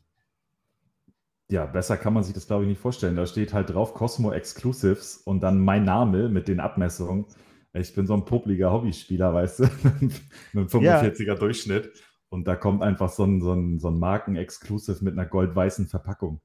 [1.48, 3.16] ja, besser kann man sich das, glaube ich, nicht vorstellen.
[3.16, 7.26] Da steht halt drauf Cosmo Exclusives und dann mein Name mit den Abmessungen.
[7.72, 9.62] Ich bin so ein popliger Hobbyspieler, weißt du,
[10.00, 10.20] mit
[10.54, 11.34] einem 45er ja.
[11.34, 11.92] Durchschnitt.
[12.28, 16.40] Und da kommt einfach so ein, so ein, so ein Marken-Exclusive mit einer goldweißen Verpackung.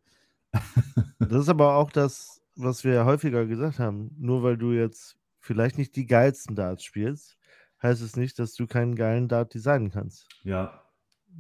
[1.19, 4.15] das ist aber auch das, was wir häufiger gesagt haben.
[4.19, 7.37] Nur weil du jetzt vielleicht nicht die geilsten Darts spielst,
[7.81, 10.27] heißt es nicht, dass du keinen geilen Dart designen kannst.
[10.43, 10.83] Ja.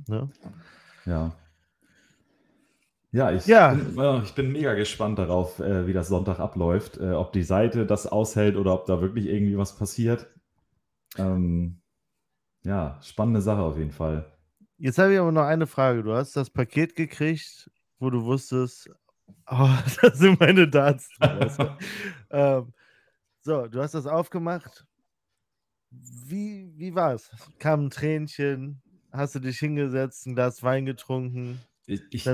[0.07, 0.29] Ne?
[1.05, 1.35] Ja.
[3.13, 3.73] Ja, ich, ja.
[3.73, 6.97] Bin, äh, ich bin mega gespannt darauf, äh, wie das Sonntag abläuft.
[6.97, 10.27] Äh, ob die Seite das aushält oder ob da wirklich irgendwie was passiert.
[11.17, 11.80] Ähm,
[12.63, 14.31] ja, spannende Sache auf jeden Fall.
[14.77, 16.03] Jetzt habe ich aber noch eine Frage.
[16.03, 17.69] Du hast das Paket gekriegt,
[17.99, 18.89] wo du wusstest,
[19.47, 19.69] oh,
[20.01, 21.09] da sind meine Darts.
[22.29, 22.73] ähm,
[23.41, 24.85] so, du hast das aufgemacht.
[25.89, 27.29] Wie, wie war es?
[27.59, 28.81] Kam ein Tränchen?
[29.11, 31.59] Hast du dich hingesetzt, ein Glas Wein getrunken?
[31.85, 32.25] Ich, ich,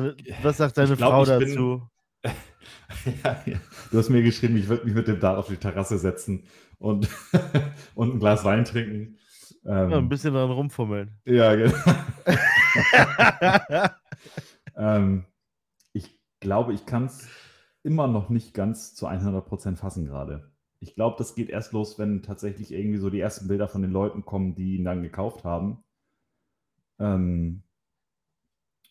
[0.43, 1.89] was sagt deine glaub, Frau dazu?
[2.21, 2.33] Bin,
[3.23, 3.59] ja, ja.
[3.91, 6.43] Du hast mir geschrieben, ich würde mich mit dem Dart auf die Terrasse setzen
[6.77, 7.09] und,
[7.95, 9.17] und ein Glas Wein trinken.
[9.65, 11.11] Ähm, ja, ein bisschen dran rumfummeln.
[11.25, 11.73] Ja, genau.
[14.75, 15.25] ähm,
[15.93, 17.27] ich glaube, ich kann es
[17.83, 20.51] immer noch nicht ganz zu 100% fassen gerade.
[20.79, 23.91] Ich glaube, das geht erst los, wenn tatsächlich irgendwie so die ersten Bilder von den
[23.91, 25.83] Leuten kommen, die ihn dann gekauft haben.
[26.99, 27.63] Ähm,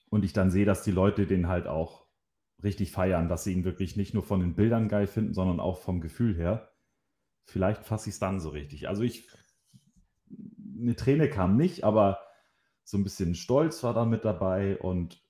[0.08, 2.06] und ich dann sehe, dass die Leute den halt auch
[2.62, 5.78] richtig feiern, dass sie ihn wirklich nicht nur von den Bildern geil finden, sondern auch
[5.78, 6.72] vom Gefühl her.
[7.44, 8.88] Vielleicht fasse ich es dann so richtig.
[8.88, 9.28] Also ich,
[10.80, 12.20] eine Träne kam nicht, aber
[12.84, 15.20] so ein bisschen Stolz war da mit dabei und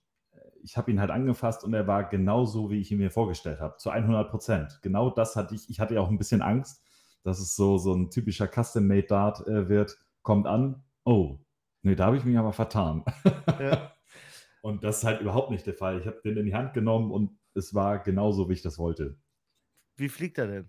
[0.67, 3.77] ich habe ihn halt angefasst und er war genauso, wie ich ihn mir vorgestellt habe,
[3.77, 4.81] zu 100 Prozent.
[4.83, 5.71] Genau das hatte ich.
[5.71, 6.83] Ich hatte ja auch ein bisschen Angst,
[7.23, 9.97] dass es so, so ein typischer Custom-Made-Dart äh, wird.
[10.23, 11.39] Kommt an, oh,
[11.83, 13.05] nee, da habe ich mich aber vertan.
[13.61, 13.93] Ja.
[14.61, 16.01] Und das ist halt überhaupt nicht der Fall.
[16.01, 19.17] Ich habe den in die Hand genommen und es war genauso, wie ich das wollte.
[19.95, 20.69] Wie fliegt er denn?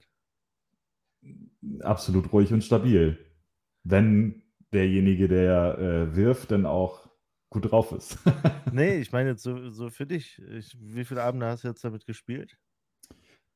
[1.81, 3.17] Absolut ruhig und stabil.
[3.83, 7.07] Wenn derjenige, der äh, wirft, dann auch
[7.49, 8.19] gut drauf ist.
[8.71, 10.41] nee, ich meine jetzt so, so für dich.
[10.51, 12.57] Ich, wie viele Abende hast du jetzt damit gespielt?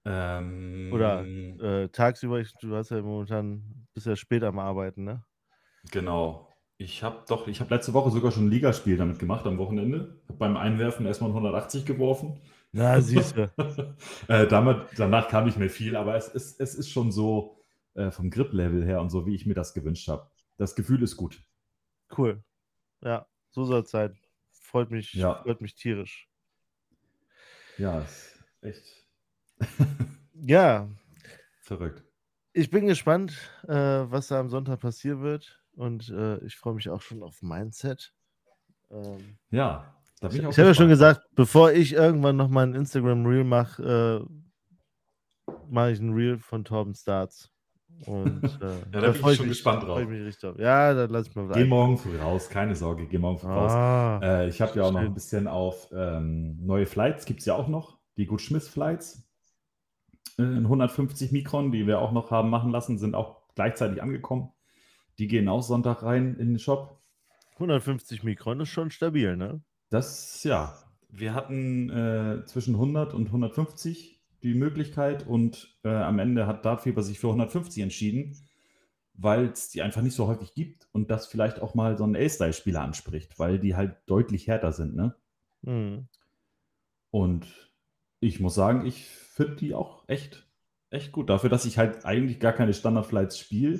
[0.06, 5.24] Ähm, Oder äh, tagsüber, ich, du hast ja momentan, bist ja spät am Arbeiten, ne?
[5.92, 6.48] Genau.
[6.78, 10.20] Ich habe doch, ich habe letzte Woche sogar schon ein Ligaspiel damit gemacht am Wochenende.
[10.28, 12.42] Habe beim Einwerfen erstmal 180 geworfen.
[12.72, 13.52] Na, siehst du.
[14.28, 17.60] äh, damit, danach kam nicht mehr viel, aber es ist, es ist schon so
[17.94, 20.31] äh, vom Grip-Level her und so, wie ich mir das gewünscht habe.
[20.62, 21.42] Das Gefühl ist gut.
[22.16, 22.44] Cool.
[23.04, 24.16] Ja, so soll es sein.
[24.52, 25.42] Freut mich, Ja.
[25.42, 26.30] freut mich tierisch.
[27.80, 28.06] Ja,
[28.62, 29.08] echt
[30.36, 30.88] Ja,
[31.64, 32.04] verrückt.
[32.54, 33.32] ich bin gespannt,
[33.68, 35.64] äh, was da am Sonntag passieren wird.
[35.72, 38.14] Und äh, ich freue mich auch schon auf Mindset.
[38.92, 42.36] Ähm, Ja, da bin ich ich auch ich habe ja schon gesagt, bevor ich irgendwann
[42.38, 47.52] noch mal ein Instagram-Reel mache, äh, mache ich ein Reel von Torben Starts.
[48.06, 48.50] Und äh,
[48.92, 50.02] da bin ich schon mich, gespannt drauf.
[50.02, 50.56] drauf.
[50.58, 53.72] Ja, dann lass ich mal Geh morgen früh raus, keine Sorge, geh morgen früh raus.
[53.72, 57.46] Ah, Äh, ich habe ja auch noch ein bisschen auf ähm, neue Flights, gibt es
[57.46, 59.24] ja auch noch, die Good Schmidt Flights
[60.40, 64.52] äh, in 150 Mikron, die wir auch noch haben machen lassen, sind auch gleichzeitig angekommen.
[65.20, 67.00] Die gehen auch Sonntag rein in den Shop.
[67.56, 69.62] 150 Mikron ist schon stabil, ne?
[69.90, 70.74] Das, ja,
[71.10, 77.04] wir hatten äh, zwischen 100 und 150 die Möglichkeit und äh, am Ende hat Dartfieber
[77.04, 78.38] sich für 150 entschieden,
[79.14, 82.16] weil es die einfach nicht so häufig gibt und das vielleicht auch mal so einen
[82.16, 85.16] A-Style-Spieler anspricht, weil die halt deutlich härter sind, ne?
[85.62, 86.08] Mhm.
[87.12, 87.72] Und
[88.20, 90.48] ich muss sagen, ich finde die auch echt,
[90.90, 91.30] echt gut.
[91.30, 93.80] Dafür, dass ich halt eigentlich gar keine Standard-Flights spiele,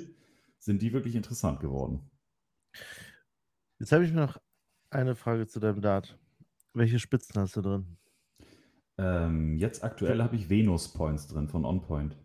[0.58, 2.10] sind die wirklich interessant geworden.
[3.78, 4.38] Jetzt habe ich noch
[4.90, 6.18] eine Frage zu deinem Dart.
[6.74, 7.96] Welche Spitzen hast du drin?
[8.98, 12.16] Ähm, jetzt aktuell habe ich Venus Points drin von OnPoint.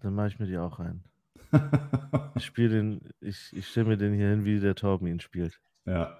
[0.00, 1.04] Dann mache ich mir die auch rein.
[2.36, 5.60] Ich spiele den, ich, ich stelle mir den hier hin, wie der Torben ihn spielt.
[5.86, 6.18] Ja.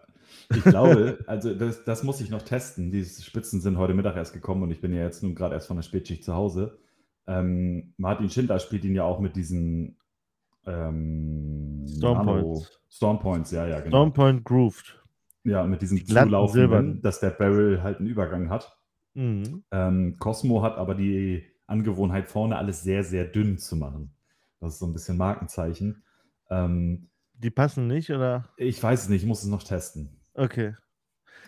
[0.55, 2.92] Ich glaube, also das, das muss ich noch testen.
[2.92, 5.66] Diese Spitzen sind heute Mittag erst gekommen und ich bin ja jetzt nun gerade erst
[5.66, 6.79] von der Spätschicht zu Hause.
[7.27, 9.96] Ähm, Martin Schindler spielt ihn ja auch mit diesen
[10.66, 12.81] ähm, Storm Nano- Points.
[12.88, 13.88] Storm Points, ja, ja, genau.
[13.96, 15.03] Storm Point Grooved.
[15.42, 18.79] Ja, mit diesem zulaufenden, dass der Barrel halt einen Übergang hat.
[19.14, 19.64] Mhm.
[19.70, 24.12] Ähm, Cosmo hat aber die Angewohnheit, vorne alles sehr, sehr dünn zu machen.
[24.61, 26.03] Das ist so ein bisschen Markenzeichen.
[26.50, 28.48] Ähm, Die passen nicht, oder?
[28.57, 30.20] ich weiß es nicht, ich muss es noch testen.
[30.35, 30.74] Okay.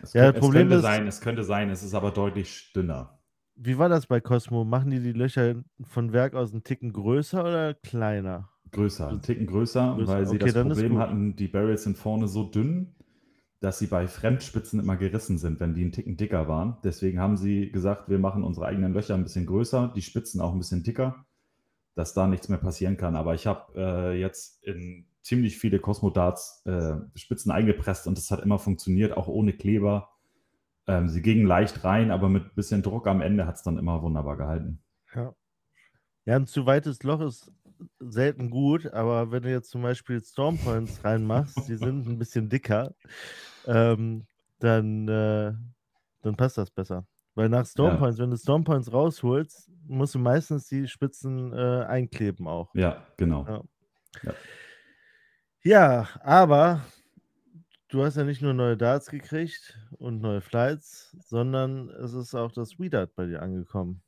[0.02, 2.10] Es, Ja, kö- das Problem es könnte ist- sein, es könnte sein, es ist aber
[2.10, 3.18] deutlich dünner.
[3.54, 4.64] Wie war das bei Cosmo?
[4.64, 8.50] Machen die die Löcher von Werk aus einen Ticken größer oder kleiner?
[8.72, 12.28] Größer, einen Ticken größer, Größer, weil sie okay, das Problem hatten, die Barrels sind vorne
[12.28, 12.94] so dünn,
[13.66, 16.76] dass sie bei Fremdspitzen immer gerissen sind, wenn die einen Ticken dicker waren.
[16.84, 20.52] Deswegen haben sie gesagt, wir machen unsere eigenen Löcher ein bisschen größer, die Spitzen auch
[20.52, 21.26] ein bisschen dicker,
[21.96, 23.16] dass da nichts mehr passieren kann.
[23.16, 28.38] Aber ich habe äh, jetzt in ziemlich viele Cosmo-Darts äh, Spitzen eingepresst und das hat
[28.38, 30.10] immer funktioniert, auch ohne Kleber.
[30.86, 34.00] Ähm, sie gingen leicht rein, aber mit bisschen Druck am Ende hat es dann immer
[34.00, 34.80] wunderbar gehalten.
[35.12, 35.34] Ja.
[36.24, 37.50] Ja, ein zu weites Loch ist
[37.98, 42.48] selten gut, aber wenn du jetzt zum Beispiel Storm Points reinmachst, die sind ein bisschen
[42.48, 42.94] dicker,
[43.66, 44.26] ähm,
[44.58, 45.52] dann, äh,
[46.22, 47.06] dann passt das besser.
[47.34, 47.96] Weil nach Storm Ja.
[47.96, 52.74] Points, wenn du Storm Points rausholst, musst du meistens die Spitzen äh, einkleben auch.
[52.74, 53.46] Ja, genau.
[53.46, 54.32] Ja.
[55.62, 56.80] Ja, aber
[57.88, 62.52] du hast ja nicht nur neue Darts gekriegt und neue Flights, sondern es ist auch
[62.52, 64.02] das WeDart bei dir angekommen.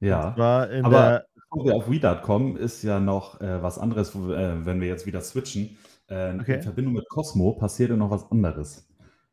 [0.00, 0.34] Ja.
[0.36, 4.80] Aber- Bevor wir auf WeDart kommen, ist ja noch äh, was anderes, wo, äh, wenn
[4.82, 5.78] wir jetzt wieder switchen.
[6.08, 6.54] Äh, Okay.
[6.56, 8.88] In Verbindung mit Cosmo passierte noch was anderes.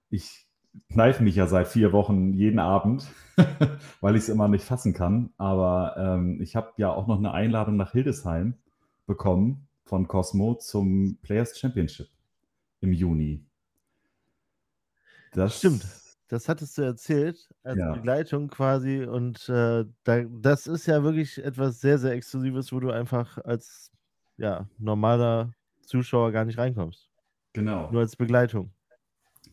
[0.10, 0.48] Ich
[0.92, 3.08] kneife mich ja seit vier Wochen jeden Abend,
[4.02, 5.32] weil ich es immer nicht fassen kann.
[5.38, 8.56] Aber ähm, ich habe ja auch noch eine Einladung nach Hildesheim
[9.08, 12.08] bekommen von Cosmo zum Players Championship
[12.82, 13.46] im Juni.
[15.34, 15.86] Das Stimmt.
[16.28, 17.94] Das hattest du erzählt als Ja.
[17.94, 22.90] Begleitung quasi und äh, da, das ist ja wirklich etwas sehr, sehr Exklusives, wo du
[22.90, 23.92] einfach als
[24.38, 25.54] ja, normaler
[25.86, 27.10] Zuschauer gar nicht reinkommst.
[27.54, 27.90] Genau.
[27.92, 28.72] Nur als Begleitung.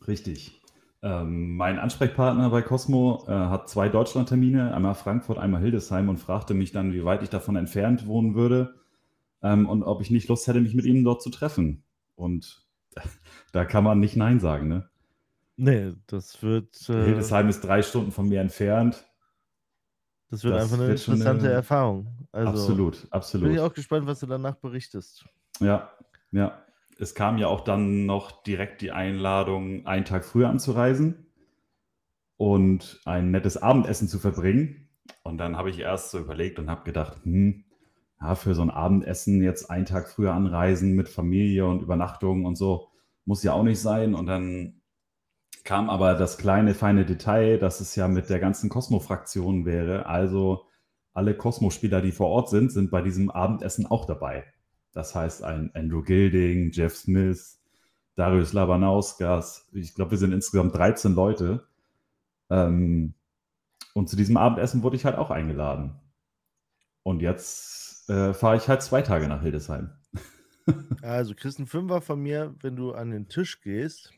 [0.06, 0.60] Richtig.
[1.02, 6.54] Ähm, mein Ansprechpartner bei Cosmo äh, hat zwei Deutschlandtermine, einmal Frankfurt, einmal Hildesheim und fragte
[6.54, 8.74] mich dann, wie weit ich davon entfernt wohnen würde
[9.42, 11.82] ähm, und ob ich nicht Lust hätte, mich mit ihm dort zu treffen.
[12.14, 12.64] Und
[13.52, 14.68] da kann man nicht Nein sagen.
[14.68, 14.88] Ne?
[15.56, 19.04] Nee, das wird, äh, Hildesheim ist drei Stunden von mir entfernt.
[20.30, 22.16] das wird das einfach eine wird interessante eine- Erfahrung.
[22.30, 23.50] Also absolut, bin absolut.
[23.52, 25.24] ich auch gespannt, was du danach berichtest.
[25.60, 25.90] Ja,
[26.32, 26.58] ja.
[26.98, 31.26] Es kam ja auch dann noch direkt die Einladung, einen Tag früher anzureisen
[32.36, 34.88] und ein nettes Abendessen zu verbringen.
[35.22, 37.64] Und dann habe ich erst so überlegt und habe gedacht, hm,
[38.20, 42.56] ja, für so ein Abendessen jetzt einen Tag früher anreisen mit Familie und Übernachtung und
[42.56, 42.88] so,
[43.24, 44.14] muss ja auch nicht sein.
[44.14, 44.80] Und dann
[45.64, 50.06] kam aber das kleine, feine Detail, dass es ja mit der ganzen Cosmo-Fraktion wäre.
[50.06, 50.66] Also
[51.12, 54.44] alle Cosmo-Spieler, die vor Ort sind, sind bei diesem Abendessen auch dabei.
[54.92, 57.60] Das heißt, ein Andrew Gilding, Jeff Smith,
[58.14, 61.66] Darius Labanauskas, ich glaube, wir sind insgesamt 13 Leute.
[62.50, 63.14] Ähm,
[63.94, 65.94] und zu diesem Abendessen wurde ich halt auch eingeladen.
[67.02, 69.90] Und jetzt äh, fahre ich halt zwei Tage nach Hildesheim.
[71.02, 74.12] Also, kriegst Fünfer von mir, wenn du an den Tisch gehst.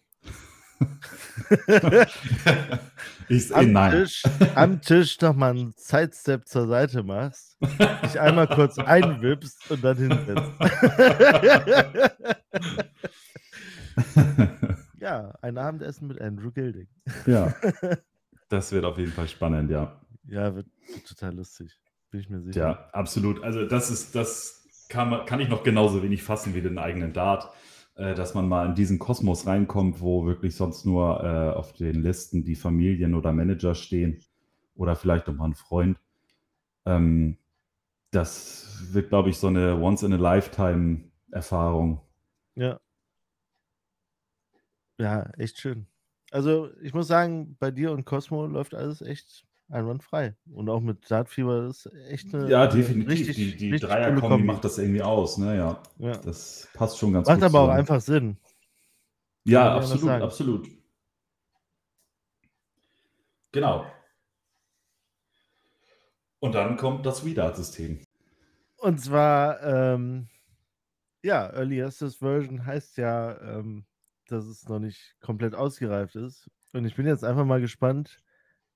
[3.29, 3.93] Ich, am, nein.
[3.93, 4.23] Tisch,
[4.55, 7.59] am Tisch nochmal einen Sidestep zur Seite machst,
[8.05, 10.51] dich einmal kurz einwippst und dann hinsetzt.
[15.01, 16.89] ja, ein Abendessen mit Andrew Gilding.
[17.27, 17.55] ja,
[18.49, 20.01] das wird auf jeden Fall spannend, ja.
[20.27, 21.79] Ja, wird, wird total lustig.
[22.11, 22.61] Bin ich mir sicher.
[22.61, 23.43] Ja, absolut.
[23.43, 27.13] Also das ist, das kann, man, kann ich noch genauso wenig fassen wie den eigenen
[27.13, 27.51] Dart,
[27.97, 32.45] dass man mal in diesen Kosmos reinkommt, wo wirklich sonst nur äh, auf den Listen
[32.45, 34.21] die Familien oder Manager stehen
[34.75, 35.99] oder vielleicht noch mal ein Freund.
[36.87, 37.39] Ähm,
[38.11, 42.01] das wird, glaube ich, so eine Once-in-a-Lifetime-Erfahrung.
[42.57, 42.81] Ja.
[44.99, 45.87] Ja, echt schön.
[46.31, 49.45] Also ich muss sagen, bei dir und Cosmo läuft alles echt
[49.75, 50.35] einwandfrei.
[50.53, 52.49] Und auch mit Dartfieber ist echt eine.
[52.49, 53.11] Ja, definitiv.
[53.11, 55.37] Richtig, die die richtig Dreierkombi macht das irgendwie aus.
[55.39, 55.57] Ne?
[55.57, 56.17] Ja, Ja.
[56.19, 57.79] das passt schon ganz Macht gut aber auch zusammen.
[57.81, 58.37] einfach Sinn.
[59.45, 60.69] Ja, anders absolut, absolut.
[63.53, 63.87] Genau.
[66.41, 68.01] Und dann kommt das WeDart-System.
[68.79, 70.29] Und zwar, ähm,
[71.23, 73.87] ja, Early Access Version heißt ja, ähm,
[74.29, 76.51] dass es noch nicht komplett ausgereift ist.
[76.73, 78.19] Und ich bin jetzt einfach mal gespannt.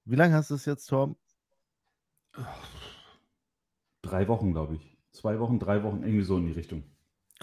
[0.08, 1.16] Wie lange hast du es jetzt, Torm?
[4.00, 4.96] Drei Wochen, glaube ich.
[5.12, 6.82] Zwei Wochen, drei Wochen, irgendwie so in die Richtung.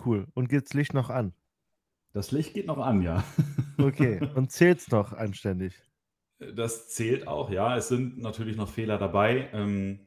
[0.03, 0.25] Cool.
[0.33, 1.33] Und geht's Licht noch an?
[2.11, 3.23] Das Licht geht noch an, ja.
[3.77, 4.21] Okay.
[4.35, 5.75] Und zählt's noch anständig?
[6.39, 7.75] Das zählt auch, ja.
[7.75, 9.49] Es sind natürlich noch Fehler dabei.
[9.51, 9.99] Ähm,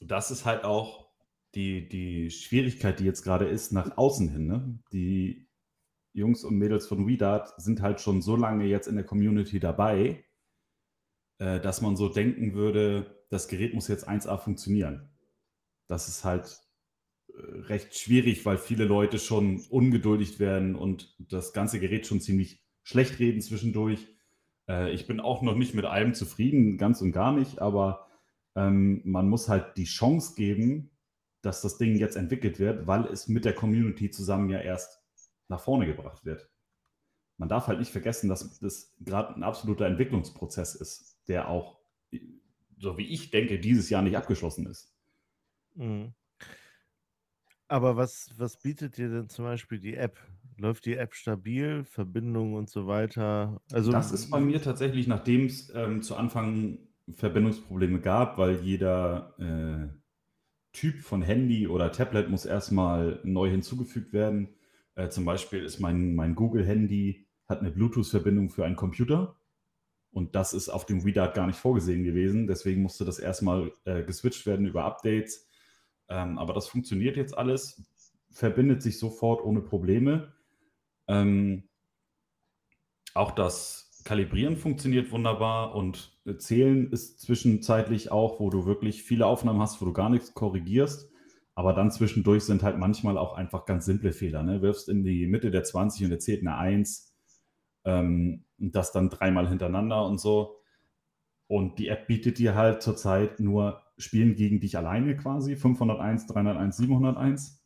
[0.00, 1.10] das ist halt auch
[1.56, 4.46] die, die Schwierigkeit, die jetzt gerade ist, nach außen hin.
[4.46, 4.78] Ne?
[4.92, 5.48] Die
[6.14, 10.24] Jungs und Mädels von WeDart sind halt schon so lange jetzt in der Community dabei,
[11.38, 15.08] äh, dass man so denken würde, das Gerät muss jetzt 1A funktionieren.
[15.86, 16.60] Das ist halt
[17.28, 22.62] äh, recht schwierig, weil viele Leute schon ungeduldig werden und das ganze Gerät schon ziemlich
[22.82, 24.08] schlecht reden zwischendurch.
[24.68, 28.08] Äh, ich bin auch noch nicht mit allem zufrieden, ganz und gar nicht, aber
[28.56, 30.90] ähm, man muss halt die Chance geben,
[31.42, 35.00] dass das Ding jetzt entwickelt wird, weil es mit der Community zusammen ja erst
[35.48, 36.50] nach vorne gebracht wird.
[37.36, 41.78] Man darf halt nicht vergessen, dass das gerade ein absoluter Entwicklungsprozess ist, der auch,
[42.78, 44.94] so wie ich denke, dieses Jahr nicht abgeschlossen ist.
[45.74, 46.14] Mhm.
[47.68, 50.18] Aber was, was bietet dir denn zum Beispiel die App?
[50.56, 53.60] Läuft die App stabil, Verbindung und so weiter?
[53.70, 56.78] Also Das ist bei mir tatsächlich, nachdem es ähm, zu Anfang
[57.10, 59.94] Verbindungsprobleme gab, weil jeder äh,
[60.72, 64.54] Typ von Handy oder Tablet muss erstmal neu hinzugefügt werden.
[64.94, 69.37] Äh, zum Beispiel ist mein, mein Google-Handy hat eine Bluetooth-Verbindung für einen Computer
[70.18, 72.48] und das ist auf dem WeDart gar nicht vorgesehen gewesen.
[72.48, 75.46] Deswegen musste das erstmal äh, geswitcht werden über Updates.
[76.08, 77.80] Ähm, aber das funktioniert jetzt alles,
[78.32, 80.32] verbindet sich sofort ohne Probleme.
[81.06, 81.68] Ähm,
[83.14, 89.26] auch das Kalibrieren funktioniert wunderbar und äh, Zählen ist zwischenzeitlich auch, wo du wirklich viele
[89.26, 91.08] Aufnahmen hast, wo du gar nichts korrigierst.
[91.54, 94.42] Aber dann zwischendurch sind halt manchmal auch einfach ganz simple Fehler.
[94.42, 94.62] Ne?
[94.62, 97.07] Wirfst in die Mitte der 20 und er zählt eine 1.
[97.88, 100.60] Ähm, das dann dreimal hintereinander und so.
[101.46, 106.76] Und die App bietet dir halt zurzeit nur Spielen gegen dich alleine quasi, 501, 301,
[106.76, 107.64] 701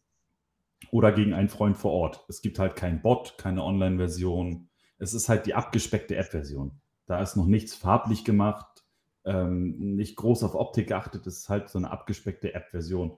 [0.91, 2.25] oder gegen einen Freund vor Ort.
[2.29, 4.69] Es gibt halt kein Bot, keine Online-Version.
[4.99, 6.81] Es ist halt die abgespeckte App-Version.
[7.07, 8.85] Da ist noch nichts farblich gemacht,
[9.25, 11.27] ähm, nicht groß auf Optik geachtet.
[11.27, 13.17] Es ist halt so eine abgespeckte App-Version.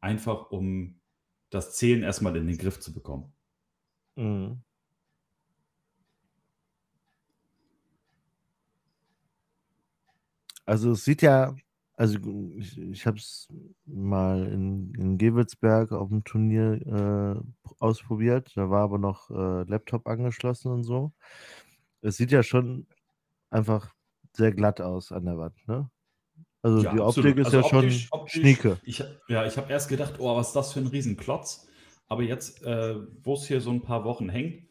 [0.00, 1.00] Einfach um
[1.50, 3.32] das Zählen erstmal in den Griff zu bekommen.
[4.16, 4.62] Mhm.
[10.66, 11.54] Also es sieht ja,
[11.94, 12.18] also
[12.56, 13.48] ich, ich habe es
[13.84, 18.52] mal in, in Gewelsberg auf dem Turnier äh, ausprobiert.
[18.54, 21.12] Da war aber noch äh, Laptop angeschlossen und so.
[22.02, 22.86] Es sieht ja schon
[23.50, 23.92] einfach
[24.32, 25.90] sehr glatt aus an der Wand, ne?
[26.62, 27.30] Also Ja, die absolut.
[27.32, 28.78] Optik ist Also ja schon optisch- optisch- schnieke.
[28.82, 31.66] Ich, ja, ich habe erst gedacht, oh, was ist das für ein Riesenklotz?
[32.06, 34.68] Aber jetzt, äh, wo es hier so ein paar Wochen hängt,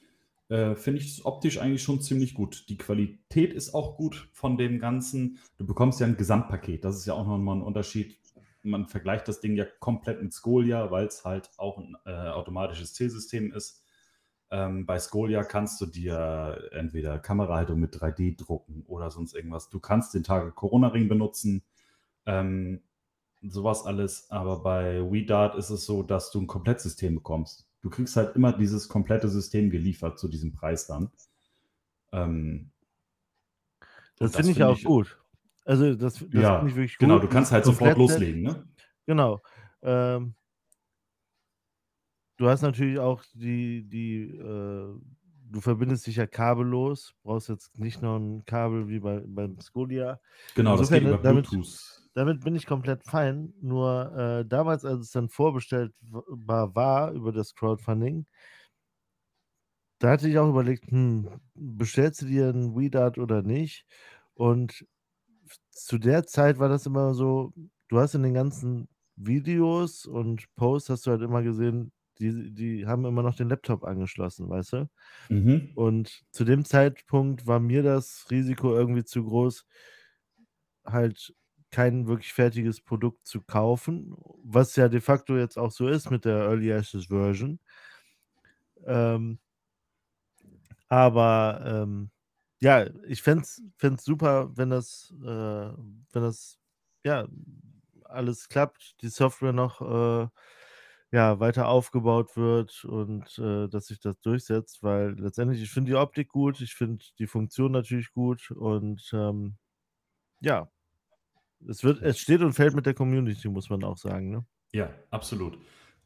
[0.50, 2.66] äh, finde ich es optisch eigentlich schon ziemlich gut.
[2.70, 5.39] Die Qualität ist auch gut von dem Ganzen.
[5.58, 6.84] Du bekommst ja ein Gesamtpaket.
[6.84, 8.20] Das ist ja auch nochmal ein Unterschied
[8.64, 12.93] man vergleicht das Ding ja komplett mit Scolia, weil es halt auch ein äh, automatisches
[12.93, 13.84] Zählsystem ist.
[14.52, 19.70] Ähm, bei Scolia kannst du dir entweder Kamerahaltung mit 3D drucken oder sonst irgendwas.
[19.70, 21.64] Du kannst den Tage Corona-Ring benutzen,
[22.26, 22.82] ähm,
[23.41, 24.30] sowas alles.
[24.32, 27.68] Aber bei WeDart ist es so, dass du ein Komplettsystem bekommst.
[27.82, 31.11] Du kriegst halt immer dieses komplette System geliefert zu diesem Preis dann.
[32.11, 32.71] Ähm,
[34.17, 35.17] das finde ich auch ich, gut.
[35.63, 37.21] Also das, das ja, finde ich wirklich genau, gut.
[37.21, 38.67] Genau, du kannst halt sofort loslegen, ne?
[39.05, 39.41] Genau.
[39.82, 40.36] Ähm,
[42.38, 44.93] du hast natürlich auch die, die, äh,
[45.49, 50.19] du verbindest dich ja kabellos, brauchst jetzt nicht noch ein Kabel wie bei, beim Scolia.
[50.55, 51.53] Genau, Insofern, das geht über Bluetooth.
[51.53, 53.53] Damit bin ich komplett fein.
[53.62, 58.26] Nur äh, damals, als es dann vorbestellbar war über das Crowdfunding,
[59.99, 63.86] da hatte ich auch überlegt, hm, bestellst du dir ein WeDart oder nicht?
[64.34, 64.86] Und
[65.72, 67.53] zu der Zeit war das immer so,
[67.89, 72.86] du hast in den ganzen Videos und Posts hast du halt immer gesehen, die, die
[72.88, 74.89] haben immer noch den Laptop angeschlossen, weißt du?
[75.30, 75.72] Mhm.
[75.76, 79.66] Und zu dem Zeitpunkt war mir das Risiko irgendwie zu groß,
[80.86, 81.34] halt
[81.72, 86.26] kein wirklich fertiges Produkt zu kaufen, was ja de facto jetzt auch so ist mit
[86.26, 87.59] der Early Access Version.
[88.86, 89.39] Ähm,
[90.88, 92.11] aber ähm,
[92.61, 93.61] ja, ich fände es
[94.03, 96.59] super, wenn das, äh, wenn das,
[97.05, 97.28] ja,
[98.03, 100.28] alles klappt, die Software noch äh,
[101.11, 105.95] ja, weiter aufgebaut wird und äh, dass sich das durchsetzt, weil letztendlich, ich finde die
[105.97, 109.57] Optik gut, ich finde die Funktion natürlich gut und ähm,
[110.41, 110.70] ja,
[111.68, 114.45] es wird, es steht und fällt mit der Community, muss man auch sagen, ne?
[114.72, 115.57] Ja, absolut.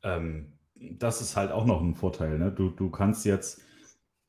[0.03, 2.51] Ähm, das ist halt auch noch ein Vorteil, ne?
[2.51, 3.61] Du, du kannst jetzt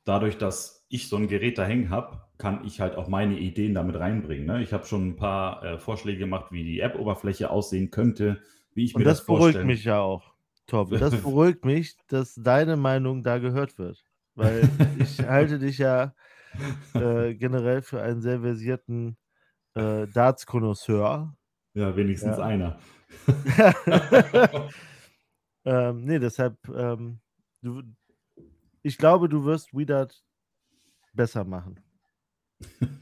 [0.04, 3.74] dadurch, dass ich so ein Gerät da hängen habe, kann ich halt auch meine Ideen
[3.74, 4.46] damit reinbringen.
[4.46, 4.62] Ne?
[4.62, 8.40] Ich habe schon ein paar äh, Vorschläge gemacht, wie die App-Oberfläche aussehen könnte,
[8.74, 9.52] wie ich Und mir das, das vorstelle.
[9.52, 10.34] Das beruhigt mich ja auch,
[10.66, 10.90] Tom.
[10.98, 14.04] Das beruhigt mich, dass deine Meinung da gehört wird.
[14.34, 14.68] Weil
[14.98, 16.14] ich halte dich ja
[16.94, 19.16] äh, generell für einen sehr versierten
[19.74, 21.36] äh, Darts-Konnoisseur.
[21.74, 22.44] Ja, wenigstens ja.
[22.44, 22.78] einer.
[25.64, 27.20] ähm, nee, deshalb, ähm,
[27.62, 27.82] du,
[28.82, 30.22] ich glaube, du wirst Weedart
[31.12, 31.80] besser machen.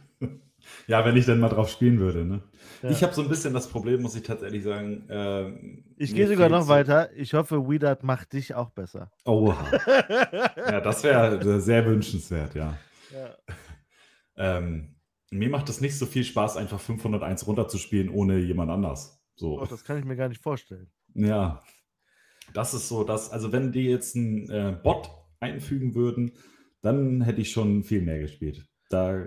[0.86, 2.24] ja, wenn ich dann mal drauf spielen würde.
[2.24, 2.42] Ne?
[2.82, 2.90] Ja.
[2.90, 5.08] Ich habe so ein bisschen das Problem, muss ich tatsächlich sagen.
[5.08, 5.50] Äh,
[5.96, 7.10] ich gehe sogar noch so weiter.
[7.14, 9.10] Ich hoffe, Weedart macht dich auch besser.
[9.24, 9.54] Oh,
[10.56, 12.78] ja, das wäre sehr wünschenswert, ja.
[13.12, 13.36] ja.
[14.36, 14.94] Ähm,
[15.32, 19.24] mir macht es nicht so viel Spaß, einfach 501 runterzuspielen ohne jemand anders.
[19.34, 19.60] So.
[19.60, 20.90] Oh, das kann ich mir gar nicht vorstellen.
[21.14, 21.62] Ja,
[22.52, 25.10] das ist so, dass, also wenn die jetzt einen äh, Bot
[25.40, 26.32] einfügen würden,
[26.82, 28.66] dann hätte ich schon viel mehr gespielt.
[28.90, 29.26] Da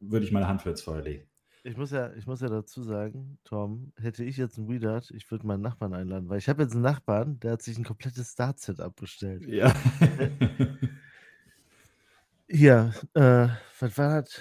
[0.00, 1.24] würde ich meine Hand für ins Feuer legen.
[1.64, 5.30] Ich muss ja, ich muss ja dazu sagen, Tom, hätte ich jetzt ein Weedart, ich
[5.30, 8.32] würde meinen Nachbarn einladen, weil ich habe jetzt einen Nachbarn, der hat sich ein komplettes
[8.32, 9.46] Start-Set abbestellt.
[9.46, 9.74] Ja.
[12.48, 13.48] hier, äh,
[13.80, 14.40] was war das?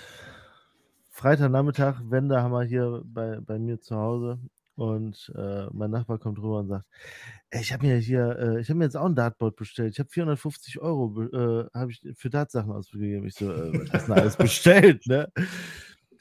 [1.18, 4.38] Freitagnachmittag, Wende haben wir hier bei, bei mir zu Hause
[4.76, 6.86] und äh, mein Nachbar kommt rüber und sagt,
[7.49, 9.93] ey, ich habe mir hier, äh, ich habe mir jetzt auch ein Dartboard bestellt.
[9.93, 13.26] Ich habe 450 Euro äh, habe ich für Dartsachen ausgegeben.
[13.26, 15.28] Ich so, äh, was hast du alles bestellt, ne?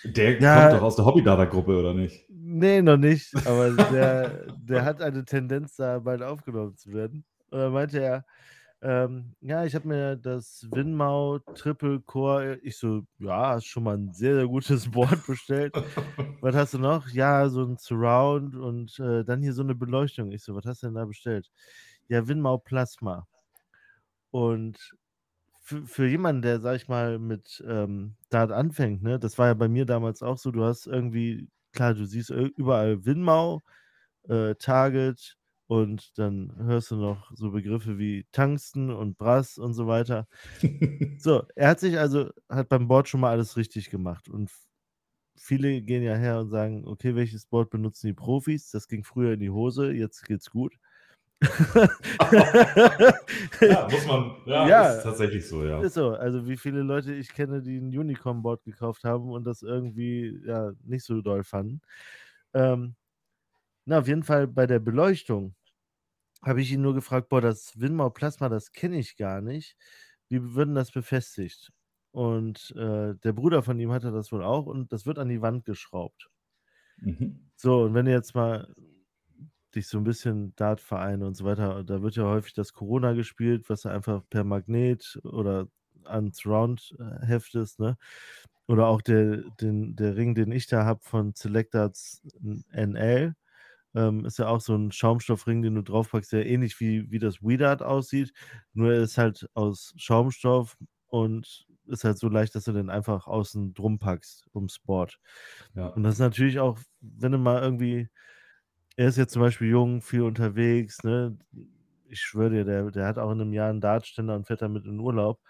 [0.03, 2.25] Der ja, kommt doch aus der Hobby-Data-Gruppe, oder nicht?
[2.31, 3.35] Nee, noch nicht.
[3.47, 7.27] Aber der, der hat eine Tendenz, da bald aufgenommen zu werden.
[7.51, 8.25] Und dann meinte er,
[8.87, 13.97] ähm, ja, ich habe mir das Winmau Triple Core, ich so, ja, hast schon mal
[13.97, 15.75] ein sehr, sehr gutes Board bestellt.
[16.41, 17.09] was hast du noch?
[17.09, 20.31] Ja, so ein Surround und äh, dann hier so eine Beleuchtung.
[20.31, 21.51] Ich so, was hast du denn da bestellt?
[22.09, 23.27] Ja, Winmau Plasma.
[24.31, 24.79] Und
[25.63, 29.67] für, jemanden, der, sag ich mal, mit ähm, Dart anfängt, ne, das war ja bei
[29.69, 33.63] mir damals auch so, du hast irgendwie, klar, du siehst überall Winmau,
[34.29, 35.37] äh, Target,
[35.67, 40.29] und dann hörst du noch so Begriffe wie Tungsten und Brass und so weiter.
[41.19, 44.29] so, er hat sich also, hat beim Board schon mal alles richtig gemacht.
[44.29, 44.51] Und
[45.37, 48.71] viele gehen ja her und sagen, okay, welches Board benutzen die Profis?
[48.71, 50.79] Das ging früher in die Hose, jetzt geht's gut.
[53.61, 55.83] ja, muss man, ja, ja, ist tatsächlich so, ja.
[55.83, 59.61] Ist so, also wie viele Leute ich kenne, die ein Unicorn-Board gekauft haben und das
[59.63, 61.83] irgendwie ja nicht so doll fanden.
[62.55, 62.95] Ähm,
[63.87, 65.55] na, auf jeden Fall bei der Beleuchtung
[66.43, 69.77] habe ich ihn nur gefragt, boah, das Winmau Plasma, das kenne ich gar nicht.
[70.29, 71.73] Wie würden das befestigt?
[72.13, 75.43] Und äh, der Bruder von ihm hatte das wohl auch und das wird an die
[75.43, 76.31] Wand geschraubt.
[76.99, 77.51] Mhm.
[77.57, 78.73] So, und wenn du jetzt mal
[79.75, 83.69] dich so ein bisschen Dartvereine und so weiter, da wird ja häufig das Corona gespielt,
[83.69, 85.69] was du einfach per Magnet oder
[86.05, 87.99] an Surround äh, heftest, ne?
[88.69, 92.23] Oder auch der, den, der Ring, den ich da habe von Selectarts
[92.73, 93.35] NL
[93.97, 97.43] Ähm, ist ja auch so ein Schaumstoffring, den du draufpackst, der ähnlich wie, wie das
[97.43, 98.33] Weedart aussieht.
[98.75, 100.77] Nur er ist halt aus Schaumstoff
[101.09, 105.19] und ist halt so leicht, dass du den einfach außen drum packst um Sport.
[105.75, 105.89] Ja.
[105.89, 108.09] Und das ist natürlich auch, wenn du mal irgendwie,
[108.97, 111.39] er ist jetzt zum Beispiel jung, viel unterwegs, ne?
[112.09, 114.85] Ich schwöre dir, der, der hat auch in einem Jahr einen Dartständer und fährt damit
[114.85, 115.41] in Urlaub.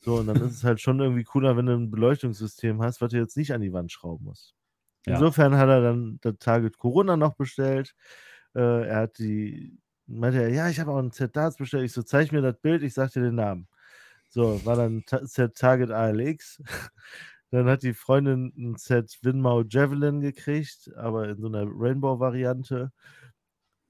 [0.00, 3.10] So, und dann ist es halt schon irgendwie cooler, wenn du ein Beleuchtungssystem hast, was
[3.10, 4.54] du jetzt nicht an die Wand schrauben musst.
[5.14, 7.94] Insofern hat er dann das Target Corona noch bestellt.
[8.54, 11.84] Äh, er hat die, meinte er, ja, ich habe auch ein Z-Darts bestellt.
[11.84, 13.68] Ich so, zeig mir das Bild, ich sag dir den Namen.
[14.28, 16.62] So, war dann Z-Target ALX.
[17.50, 22.92] dann hat die Freundin ein Z Winmau Javelin gekriegt, aber in so einer Rainbow-Variante.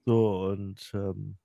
[0.04, 1.36] So, und ähm,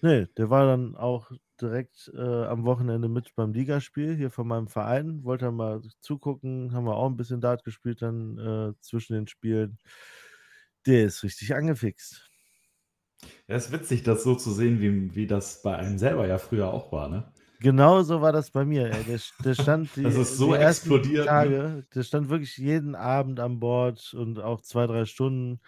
[0.00, 1.30] nee, der war dann auch
[1.62, 5.24] direkt äh, am Wochenende mit beim Ligaspiel hier von meinem Verein.
[5.24, 9.78] Wollte mal zugucken, haben wir auch ein bisschen Dart gespielt dann äh, zwischen den Spielen.
[10.86, 12.28] Der ist richtig angefixt.
[13.46, 16.72] Ja, ist witzig, das so zu sehen, wie, wie das bei einem selber ja früher
[16.72, 17.32] auch war, ne?
[17.60, 18.90] Genau so war das bei mir.
[18.92, 19.04] Ey.
[19.04, 21.26] Der, der stand die, das ist so die explodiert.
[21.26, 21.30] Ne?
[21.30, 25.60] Tage, der stand wirklich jeden Abend an Bord und auch zwei, drei Stunden.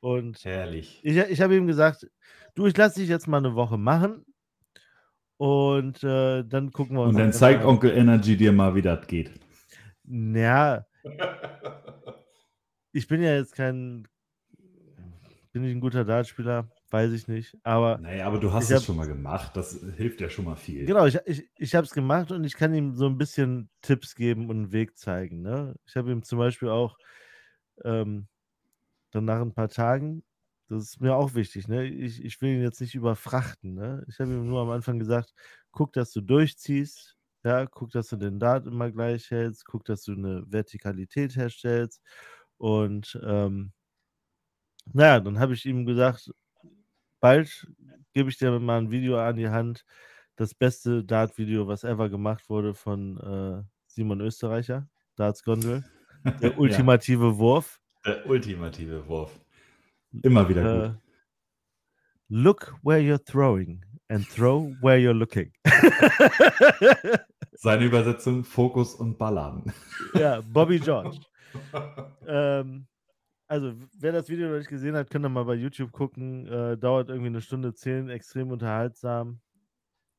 [0.00, 1.00] Und Herrlich.
[1.04, 2.08] Ich, ich habe ihm gesagt,
[2.56, 4.24] du, ich lasse dich jetzt mal eine Woche machen
[5.38, 7.14] und äh, dann gucken wir uns.
[7.14, 7.68] Und dann zeigt an.
[7.68, 9.30] Onkel Energy dir mal, wie das geht.
[10.04, 10.84] Ja.
[12.92, 14.06] ich bin ja jetzt kein.
[15.52, 16.68] Bin ich ein guter Dartspieler?
[16.90, 17.56] Weiß ich nicht.
[17.62, 17.98] Aber.
[17.98, 19.56] Naja, aber du hast es schon mal gemacht.
[19.56, 20.84] Das hilft ja schon mal viel.
[20.86, 24.16] Genau, ich, ich, ich habe es gemacht und ich kann ihm so ein bisschen Tipps
[24.16, 25.42] geben und einen Weg zeigen.
[25.42, 25.76] Ne?
[25.86, 26.98] Ich habe ihm zum Beispiel auch
[27.84, 28.26] ähm,
[29.12, 30.24] dann nach ein paar Tagen
[30.68, 31.66] das ist mir auch wichtig.
[31.66, 31.86] Ne?
[31.86, 33.74] Ich, ich will ihn jetzt nicht überfrachten.
[33.74, 34.04] Ne?
[34.08, 35.32] Ich habe ihm nur am Anfang gesagt,
[35.72, 37.16] guck, dass du durchziehst.
[37.44, 39.64] Ja, guck, dass du den Dart immer gleich hältst.
[39.64, 42.02] Guck, dass du eine Vertikalität herstellst.
[42.58, 43.72] Und ähm,
[44.92, 46.30] naja, dann habe ich ihm gesagt,
[47.20, 47.66] bald
[48.12, 49.86] gebe ich dir mal ein Video an die Hand.
[50.36, 55.84] Das beste Dart-Video, was ever gemacht wurde von äh, Simon Österreicher, Darts Gondel.
[56.42, 57.38] Der ultimative ja.
[57.38, 57.80] Wurf.
[58.04, 59.40] Der ultimative Wurf.
[60.22, 60.90] Immer wieder gut.
[60.90, 60.94] Uh,
[62.28, 65.52] look where you're throwing and throw where you're looking.
[67.52, 69.72] Seine Übersetzung: Fokus und Ballern.
[70.14, 71.18] Ja, Bobby George.
[72.26, 72.86] ähm,
[73.46, 76.46] also, wer das Video noch nicht gesehen hat, könnt ihr mal bei YouTube gucken.
[76.46, 79.40] Äh, dauert irgendwie eine Stunde zehn, extrem unterhaltsam.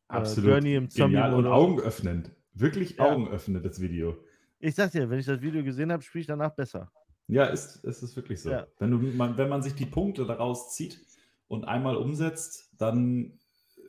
[0.10, 0.64] Äh, Absolut.
[0.66, 2.32] Äh, im Zombie und augenöffnend.
[2.54, 3.06] Wirklich ja.
[3.06, 4.18] augenöffnend, das Video.
[4.60, 6.92] Ich sag dir, wenn ich das Video gesehen habe, spiele ich danach besser.
[7.30, 8.49] Ja, ist, ist es wirklich so.
[8.49, 8.67] Ja.
[8.80, 10.99] Wenn, du, man, wenn man sich die Punkte daraus zieht
[11.47, 13.39] und einmal umsetzt, dann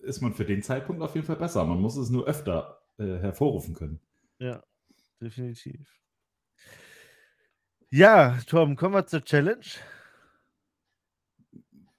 [0.03, 1.64] ist man für den Zeitpunkt auf jeden Fall besser.
[1.64, 3.99] Man muss es nur öfter äh, hervorrufen können.
[4.38, 4.62] Ja,
[5.22, 5.88] definitiv.
[7.88, 9.64] Ja, Tom, kommen wir zur Challenge.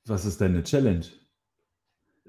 [0.05, 1.05] Was ist denn eine Challenge?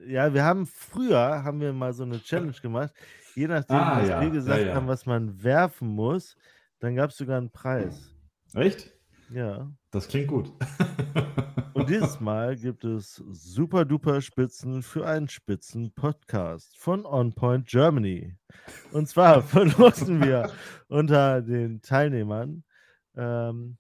[0.07, 2.95] Ja, wir haben früher haben wir mal so eine Challenge gemacht.
[3.35, 4.21] Je nachdem, ah, was ja.
[4.23, 4.75] wir gesagt ja, ja.
[4.75, 6.37] haben, was man werfen muss,
[6.81, 8.11] dann gab es sogar einen Preis.
[8.55, 8.92] Echt?
[9.33, 9.71] Ja.
[9.91, 10.53] Das klingt gut.
[11.75, 18.37] Und dieses Mal gibt es super duper Spitzen für einen Spitzen-Podcast von OnPoint Germany.
[18.93, 20.53] Und zwar verlosen wir
[20.89, 22.63] unter den Teilnehmern
[23.17, 23.79] ähm,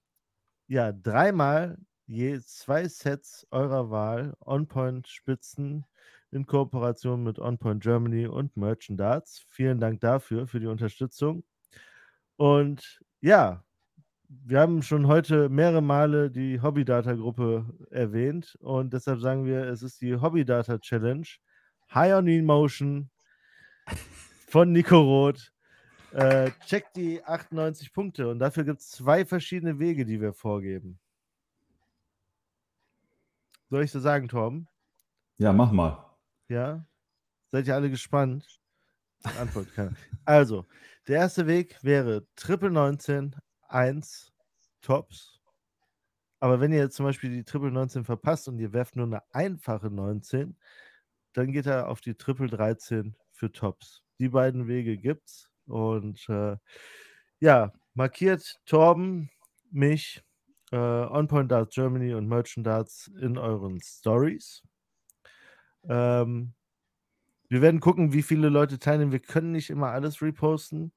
[0.69, 5.85] ja dreimal je zwei Sets eurer Wahl OnPoint Spitzen
[6.31, 9.45] in Kooperation mit OnPoint Germany und Merchant Darts.
[9.49, 11.45] Vielen Dank dafür, für die Unterstützung.
[12.37, 13.63] Und ja,
[14.45, 20.01] wir haben schon heute mehrere Male die Hobby-Data-Gruppe erwähnt und deshalb sagen wir, es ist
[20.01, 21.27] die Hobby-Data-Challenge
[21.95, 23.11] High on Emotion
[24.49, 25.53] von Nico Roth.
[26.13, 30.99] Äh, checkt die 98 Punkte und dafür gibt es zwei verschiedene Wege, die wir vorgeben.
[33.71, 34.67] Soll ich so sagen, Tom?
[35.39, 36.05] Ja, mach mal.
[36.49, 36.85] Ja?
[37.51, 38.61] Seid ihr alle gespannt?
[39.39, 39.93] Antwort keiner.
[40.25, 40.67] Also,
[41.09, 43.35] der erste Weg wäre Triple 19,
[43.73, 44.33] 1
[44.81, 45.41] Tops.
[46.41, 49.23] Aber wenn ihr jetzt zum Beispiel die Triple 19 verpasst und ihr werft nur eine
[49.33, 50.57] einfache 19,
[51.35, 54.03] dann geht er auf die Triple 13 für Tops.
[54.19, 55.51] Die beiden Wege gibt's.
[55.67, 56.57] Und äh,
[57.41, 59.31] ja, markiert Torben,
[59.71, 60.23] mich,
[60.73, 64.63] äh, On Point Darts Germany und Merchant Darts in euren Stories.
[65.89, 66.55] Ähm,
[67.49, 69.13] wir werden gucken, wie viele Leute teilnehmen.
[69.13, 70.93] Wir können nicht immer alles reposten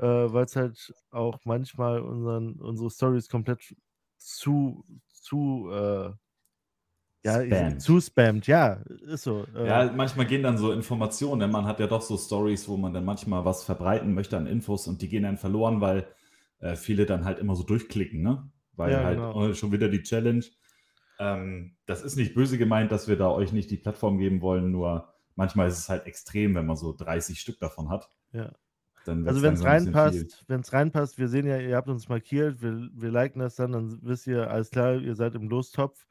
[0.00, 3.74] äh, weil es halt auch manchmal unseren, unsere Stories komplett
[4.16, 6.10] zu, zu, äh,
[7.22, 7.82] ja, spammt.
[7.82, 9.44] zu spammt, ja, ist so.
[9.54, 12.78] Äh, ja, manchmal gehen dann so Informationen, denn man hat ja doch so Stories, wo
[12.78, 16.06] man dann manchmal was verbreiten möchte an Infos und die gehen dann verloren, weil
[16.60, 18.50] äh, viele dann halt immer so durchklicken, ne?
[18.72, 19.34] Weil ja, halt genau.
[19.34, 20.44] oh, schon wieder die Challenge.
[21.18, 24.70] Ähm, das ist nicht böse gemeint, dass wir da euch nicht die Plattform geben wollen,
[24.70, 28.08] nur manchmal ist es halt extrem, wenn man so 30 Stück davon hat.
[28.32, 28.50] Ja.
[29.06, 32.90] Also wenn es reinpasst, wenn es reinpasst, wir sehen ja, ihr habt uns markiert, wir,
[32.92, 36.06] wir liken das dann, dann wisst ihr, alles klar, ihr seid im Lostopf.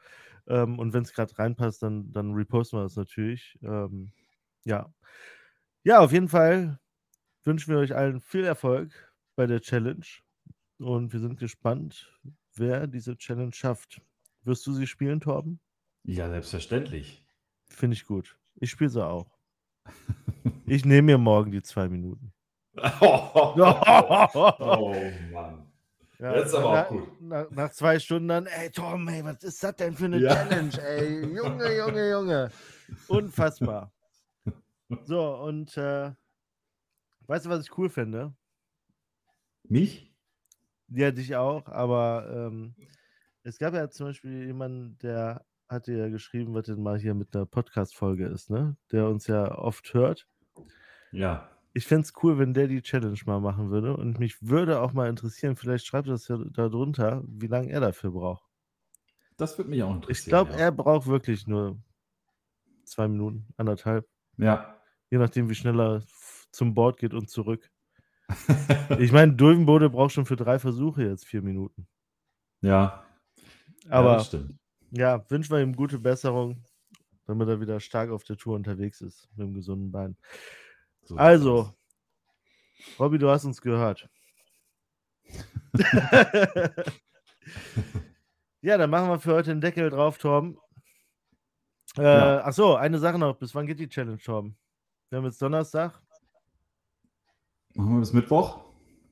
[0.48, 3.58] Ähm, und wenn es gerade reinpasst, dann, dann reposten wir das natürlich.
[3.62, 4.12] Ähm,
[4.66, 4.92] ja.
[5.84, 6.80] Ja, auf jeden Fall
[7.44, 8.92] wünschen wir euch allen viel Erfolg
[9.36, 10.06] bei der Challenge.
[10.80, 12.12] Und wir sind gespannt,
[12.56, 14.02] wer diese Challenge schafft.
[14.44, 15.60] Wirst du sie spielen, Torben?
[16.04, 17.24] Ja, selbstverständlich.
[17.68, 18.38] Finde ich gut.
[18.56, 19.38] Ich spiele sie auch.
[20.66, 22.32] Ich nehme mir morgen die zwei Minuten.
[23.02, 24.96] Oh,
[25.32, 25.66] Mann.
[26.20, 27.22] Ja, Jetzt aber nach, auch gut.
[27.22, 30.34] Nach, nach, zwei Stunden dann, ey Tom, ey, was ist das denn für eine ja.
[30.34, 31.34] Challenge, ey?
[31.34, 32.52] Junge, Junge, Junge.
[33.08, 33.94] Unfassbar.
[35.06, 36.12] So, und äh,
[37.28, 38.34] weißt du, was ich cool finde?
[39.64, 40.14] Mich?
[40.90, 42.76] Ja, dich auch, aber ähm,
[43.44, 47.34] es gab ja zum Beispiel jemanden, der hatte ja geschrieben, was denn mal hier mit
[47.34, 48.76] einer Podcast-Folge ist, ne?
[48.92, 50.28] Der uns ja oft hört.
[51.12, 51.50] Ja.
[51.74, 53.96] Ich fände es cool, wenn der die Challenge mal machen würde.
[53.96, 57.80] Und mich würde auch mal interessieren, vielleicht schreibt das ja da drunter, wie lange er
[57.80, 58.44] dafür braucht.
[59.38, 60.26] Das würde mich auch interessieren.
[60.26, 60.58] Ich glaube, ja.
[60.58, 61.80] er braucht wirklich nur
[62.84, 64.08] zwei Minuten, anderthalb.
[64.38, 64.76] Ja.
[65.10, 66.04] Je nachdem, wie schnell er
[66.52, 67.70] zum Board geht und zurück.
[69.00, 71.88] ich meine, Dulvenbode braucht schon für drei Versuche jetzt vier Minuten.
[72.62, 73.06] Ja.
[73.90, 74.40] Aber ja,
[74.92, 76.64] ja, wünschen wir ihm gute Besserung,
[77.26, 80.18] damit er wieder stark auf der Tour unterwegs ist mit dem gesunden Bein.
[81.10, 81.74] So also,
[83.00, 84.08] Robby, du hast uns gehört.
[88.62, 90.60] ja, dann machen wir für heute den Deckel drauf, Torben.
[91.98, 92.44] Äh, ja.
[92.46, 93.36] Ach so, eine Sache noch.
[93.38, 94.56] Bis wann geht die Challenge, Torben?
[95.10, 96.00] Wir haben jetzt Donnerstag.
[97.74, 98.60] Machen wir bis Mittwoch?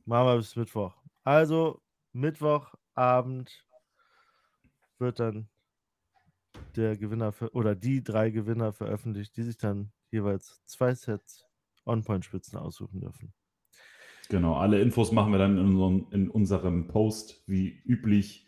[0.06, 0.94] Machen wir bis Mittwoch.
[1.24, 1.82] Also,
[2.14, 3.66] Mittwochabend
[5.00, 5.50] wird dann
[6.76, 11.47] der Gewinner für, oder die drei Gewinner veröffentlicht, die sich dann jeweils zwei Sets
[11.88, 13.34] On-Point-Spitzen aussuchen dürfen.
[14.30, 18.48] Genau, alle Infos machen wir dann in, unserem, in unserem Post wie üblich.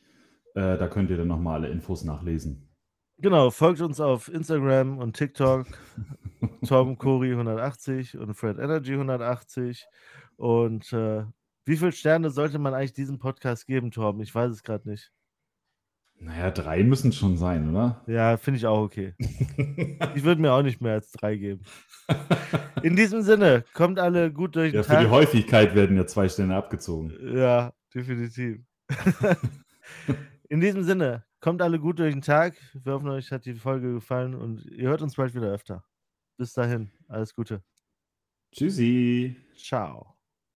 [0.55, 2.69] Äh, da könnt ihr dann nochmal alle Infos nachlesen.
[3.17, 5.67] Genau, folgt uns auf Instagram und TikTok.
[6.67, 9.85] Tom Cori 180 und Fred Energy 180.
[10.37, 11.23] Und äh,
[11.65, 14.21] wie viele Sterne sollte man eigentlich diesem Podcast geben, Torben?
[14.21, 15.11] Ich weiß es gerade nicht.
[16.21, 18.03] Naja, drei müssen schon sein, oder?
[18.07, 19.13] Ja, finde ich auch okay.
[19.19, 21.61] ich würde mir auch nicht mehr als drei geben.
[22.83, 24.97] In diesem Sinne, kommt alle gut durch den ja, Tag.
[24.97, 27.13] Für die Häufigkeit werden ja zwei Sterne abgezogen.
[27.35, 28.59] Ja, definitiv.
[30.49, 32.55] In diesem Sinne, kommt alle gut durch den Tag.
[32.73, 35.83] Wir hoffen, euch hat die Folge gefallen und ihr hört uns bald wieder öfter.
[36.37, 37.63] Bis dahin, alles Gute.
[38.51, 39.35] Tschüssi.
[39.55, 40.18] Ciao.